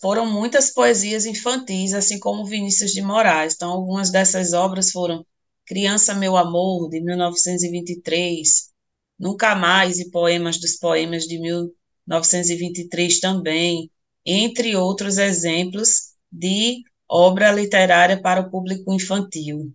foram 0.00 0.26
muitas 0.26 0.72
poesias 0.72 1.26
infantis, 1.26 1.92
assim 1.94 2.18
como 2.18 2.46
Vinícius 2.46 2.92
de 2.92 3.02
Moraes. 3.02 3.54
Então, 3.54 3.70
algumas 3.70 4.10
dessas 4.10 4.54
obras 4.54 4.90
foram 4.90 5.26
Criança 5.66 6.14
Meu 6.14 6.36
Amor, 6.38 6.88
de 6.88 7.00
1923, 7.02 8.70
Nunca 9.18 9.54
Mais 9.54 9.98
e 9.98 10.10
Poemas 10.10 10.58
dos 10.58 10.76
Poemas, 10.76 11.24
de 11.24 11.38
1923 11.38 13.20
também, 13.20 13.90
entre 14.26 14.74
outros 14.74 15.18
exemplos 15.18 16.14
de 16.30 16.82
obra 17.08 17.52
literária 17.52 18.20
para 18.20 18.40
o 18.40 18.50
público 18.50 18.92
infantil. 18.92 19.72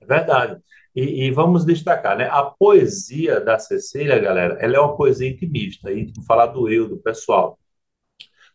É 0.00 0.06
verdade. 0.06 0.60
E, 0.94 1.26
e, 1.26 1.30
vamos 1.30 1.64
destacar, 1.64 2.16
né? 2.16 2.28
A 2.30 2.42
poesia 2.44 3.40
da 3.40 3.58
Cecília, 3.58 4.18
galera, 4.18 4.56
ela 4.60 4.76
é 4.76 4.80
uma 4.80 4.96
poesia 4.96 5.28
intimista, 5.28 5.90
e 5.90 6.12
falar 6.26 6.46
do 6.46 6.68
eu, 6.68 6.88
do 6.88 6.98
pessoal. 6.98 7.58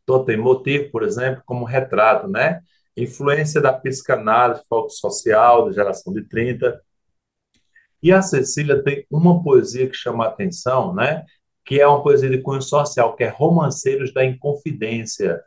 Então, 0.04 0.24
tem 0.24 0.38
motivo, 0.38 0.90
por 0.90 1.04
exemplo, 1.04 1.44
como 1.46 1.66
retrato, 1.66 2.28
né? 2.28 2.62
Influência 2.96 3.62
da 3.62 3.74
psicanálise, 3.74 4.64
foco 4.70 4.90
social, 4.90 5.66
da 5.66 5.72
geração 5.74 6.14
de 6.14 6.24
30. 6.24 6.82
E 8.02 8.12
a 8.12 8.22
Cecília 8.22 8.82
tem 8.82 9.06
uma 9.12 9.44
poesia 9.44 9.90
que 9.90 9.96
chama 9.96 10.26
a 10.26 10.30
atenção, 10.30 10.94
né? 10.96 11.26
Que 11.70 11.80
é 11.80 11.86
uma 11.86 12.02
poesia 12.02 12.32
de 12.32 12.40
cunho 12.40 12.64
social, 12.64 13.16
que 13.16 13.24
é 13.24 13.28
Romanceiros 13.28 14.12
da 14.12 14.26
Inconfidência. 14.26 15.40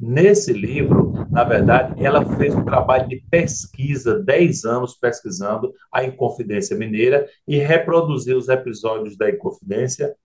Nesse 0.00 0.50
livro, 0.50 1.12
na 1.30 1.44
verdade, 1.44 2.02
ela 2.02 2.24
fez 2.38 2.54
um 2.54 2.64
trabalho 2.64 3.06
de 3.06 3.22
pesquisa, 3.30 4.18
10 4.18 4.64
anos 4.64 4.96
pesquisando 4.96 5.74
a 5.92 6.02
Inconfidência 6.02 6.74
Mineira 6.74 7.28
e 7.46 7.58
reproduziu 7.58 8.38
os 8.38 8.48
episódios 8.48 9.18
da 9.18 9.28
Inconfidência 9.28 10.16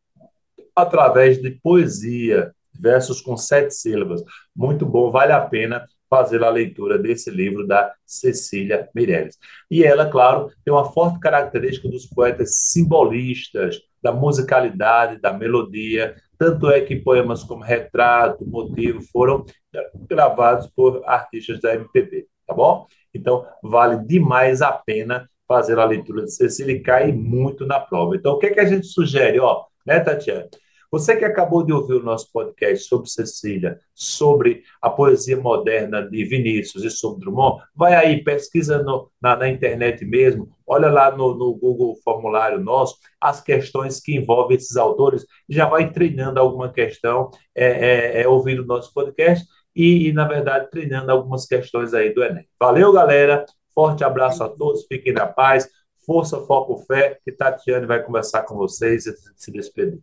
através 0.73 1.41
de 1.41 1.51
poesia, 1.61 2.55
versos 2.73 3.19
com 3.19 3.35
sete 3.35 3.75
sílabas. 3.75 4.23
Muito 4.55 4.85
bom, 4.85 5.11
vale 5.11 5.33
a 5.33 5.41
pena 5.41 5.85
fazer 6.09 6.45
a 6.45 6.49
leitura 6.49 6.97
desse 6.97 7.29
livro 7.29 7.67
da 7.67 7.93
Cecília 8.05 8.87
Meirelles. 8.95 9.37
E 9.69 9.83
ela, 9.83 10.09
claro, 10.09 10.49
tem 10.63 10.73
uma 10.73 10.93
forte 10.93 11.19
característica 11.19 11.89
dos 11.89 12.05
poetas 12.05 12.55
simbolistas, 12.55 13.81
da 14.01 14.11
musicalidade, 14.11 15.21
da 15.21 15.31
melodia. 15.31 16.15
Tanto 16.37 16.69
é 16.69 16.81
que 16.81 16.95
poemas 16.95 17.43
como 17.43 17.63
Retrato, 17.63 18.45
Motivo 18.45 19.01
foram 19.11 19.45
gravados 20.09 20.67
por 20.67 21.03
artistas 21.05 21.59
da 21.61 21.75
MPB, 21.75 22.27
tá 22.47 22.53
bom? 22.53 22.85
Então, 23.13 23.45
vale 23.61 23.97
demais 24.05 24.61
a 24.61 24.71
pena 24.71 25.29
fazer 25.47 25.77
a 25.79 25.85
leitura 25.85 26.23
de 26.23 26.33
Cecília 26.33 26.73
e 26.73 26.79
cai 26.79 27.11
muito 27.11 27.65
na 27.65 27.79
prova. 27.79 28.15
Então, 28.15 28.33
o 28.33 28.39
que, 28.39 28.47
é 28.47 28.53
que 28.53 28.59
a 28.59 28.65
gente 28.65 28.87
sugere, 28.87 29.39
ó, 29.39 29.65
né, 29.85 29.99
Tatiana? 29.99 30.47
Você 30.91 31.15
que 31.15 31.23
acabou 31.23 31.63
de 31.63 31.71
ouvir 31.71 31.93
o 31.93 32.03
nosso 32.03 32.29
podcast 32.33 32.85
sobre 32.85 33.09
Cecília, 33.09 33.79
sobre 33.95 34.61
a 34.81 34.89
poesia 34.89 35.37
moderna 35.37 36.01
de 36.01 36.25
Vinícius 36.25 36.83
e 36.83 36.91
sobre 36.91 37.21
Drummond, 37.21 37.63
vai 37.73 37.95
aí, 37.95 38.21
pesquisa 38.21 38.83
no, 38.83 39.09
na, 39.21 39.37
na, 39.37 39.47
internet 39.47 40.03
mesmo, 40.03 40.49
olha 40.67 40.91
lá 40.91 41.09
no, 41.09 41.33
no 41.33 41.55
Google 41.55 41.95
formulário 42.03 42.59
nosso 42.59 42.97
as 43.21 43.39
questões 43.39 44.01
que 44.01 44.17
envolvem 44.17 44.57
esses 44.57 44.75
autores, 44.75 45.25
já 45.47 45.65
vai 45.65 45.89
treinando 45.93 46.41
alguma 46.41 46.69
questão, 46.69 47.31
é, 47.55 47.67
é, 48.19 48.21
é 48.23 48.27
ouvindo 48.27 48.61
o 48.61 48.67
nosso 48.67 48.93
podcast 48.93 49.47
e, 49.73 50.09
e, 50.09 50.11
na 50.11 50.27
verdade, 50.27 50.69
treinando 50.69 51.09
algumas 51.09 51.45
questões 51.45 51.93
aí 51.93 52.13
do 52.13 52.21
Enem. 52.21 52.45
Valeu, 52.59 52.91
galera! 52.91 53.45
Forte 53.73 54.03
abraço 54.03 54.43
a 54.43 54.49
todos, 54.49 54.85
fiquem 54.87 55.13
na 55.13 55.25
paz, 55.25 55.69
força, 56.05 56.41
foco, 56.41 56.83
fé, 56.85 57.17
que 57.23 57.31
Tatiane 57.31 57.85
vai 57.85 58.03
conversar 58.03 58.43
com 58.43 58.57
vocês 58.57 59.05
e 59.05 59.15
se 59.37 59.49
despedir. 59.53 60.01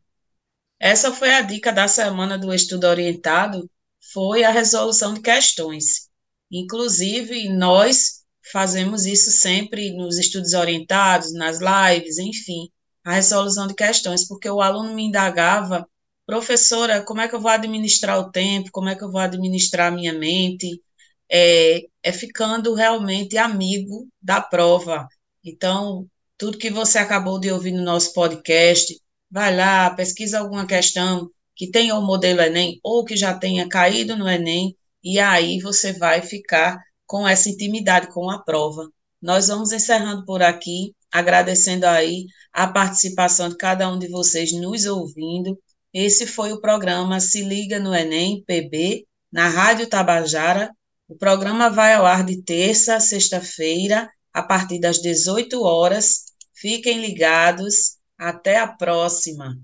Essa 0.80 1.12
foi 1.12 1.30
a 1.34 1.42
dica 1.42 1.72
da 1.72 1.88
semana 1.88 2.38
do 2.38 2.52
estudo 2.54 2.84
orientado, 2.84 3.68
foi 4.12 4.44
a 4.44 4.50
resolução 4.50 5.14
de 5.14 5.20
questões. 5.20 6.08
Inclusive, 6.50 7.48
nós 7.50 8.24
fazemos 8.52 9.04
isso 9.04 9.30
sempre 9.30 9.92
nos 9.92 10.18
estudos 10.18 10.54
orientados, 10.54 11.32
nas 11.34 11.58
lives, 11.60 12.18
enfim, 12.18 12.70
a 13.04 13.14
resolução 13.14 13.66
de 13.66 13.74
questões, 13.74 14.26
porque 14.26 14.48
o 14.48 14.60
aluno 14.60 14.94
me 14.94 15.04
indagava, 15.04 15.86
professora, 16.26 17.02
como 17.02 17.20
é 17.20 17.28
que 17.28 17.34
eu 17.34 17.40
vou 17.40 17.50
administrar 17.50 18.18
o 18.18 18.30
tempo, 18.30 18.70
como 18.72 18.88
é 18.88 18.94
que 18.94 19.04
eu 19.04 19.10
vou 19.10 19.20
administrar 19.20 19.88
a 19.92 19.94
minha 19.94 20.12
mente, 20.12 20.82
é, 21.30 21.82
é 22.02 22.12
ficando 22.12 22.74
realmente 22.74 23.36
amigo 23.36 24.08
da 24.20 24.40
prova. 24.40 25.08
Então, 25.44 26.06
tudo 26.36 26.58
que 26.58 26.70
você 26.70 26.98
acabou 26.98 27.38
de 27.40 27.50
ouvir 27.50 27.72
no 27.72 27.82
nosso 27.82 28.12
podcast, 28.12 28.98
vai 29.30 29.54
lá, 29.54 29.90
pesquisa 29.90 30.40
alguma 30.40 30.66
questão 30.66 31.30
que 31.54 31.70
tenha 31.70 31.94
o 31.96 32.02
modelo 32.02 32.40
Enem 32.40 32.78
ou 32.82 33.04
que 33.04 33.16
já 33.16 33.34
tenha 33.34 33.68
caído 33.68 34.16
no 34.16 34.28
Enem, 34.28 34.76
e 35.02 35.18
aí 35.18 35.58
você 35.60 35.92
vai 35.92 36.22
ficar 36.22 36.78
com 37.06 37.26
essa 37.26 37.48
intimidade 37.48 38.12
com 38.12 38.30
a 38.30 38.42
prova. 38.42 38.88
Nós 39.20 39.48
vamos 39.48 39.72
encerrando 39.72 40.24
por 40.24 40.42
aqui, 40.42 40.94
agradecendo 41.10 41.84
aí 41.86 42.26
a 42.52 42.68
participação 42.68 43.48
de 43.48 43.56
cada 43.56 43.90
um 43.90 43.98
de 43.98 44.08
vocês 44.08 44.52
nos 44.52 44.86
ouvindo. 44.86 45.58
Esse 45.92 46.26
foi 46.26 46.52
o 46.52 46.60
programa 46.60 47.18
Se 47.18 47.42
Liga 47.42 47.80
no 47.80 47.94
Enem 47.94 48.44
PB, 48.46 49.04
na 49.32 49.48
Rádio 49.48 49.88
Tabajara. 49.88 50.70
O 51.08 51.16
programa 51.16 51.70
vai 51.70 51.94
ao 51.94 52.06
ar 52.06 52.24
de 52.24 52.42
terça 52.42 52.96
a 52.96 53.00
sexta-feira, 53.00 54.08
a 54.32 54.42
partir 54.42 54.78
das 54.78 54.98
18 54.98 55.60
horas. 55.62 56.26
Fiquem 56.54 57.00
ligados 57.00 57.97
até 58.18 58.58
a 58.58 58.66
próxima. 58.66 59.56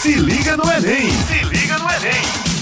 Se 0.00 0.14
liga 0.14 0.56
no 0.56 0.62
Enem! 0.70 1.10
Se 1.10 1.44
liga 1.46 1.76
no 1.76 1.90
Enem! 1.90 2.53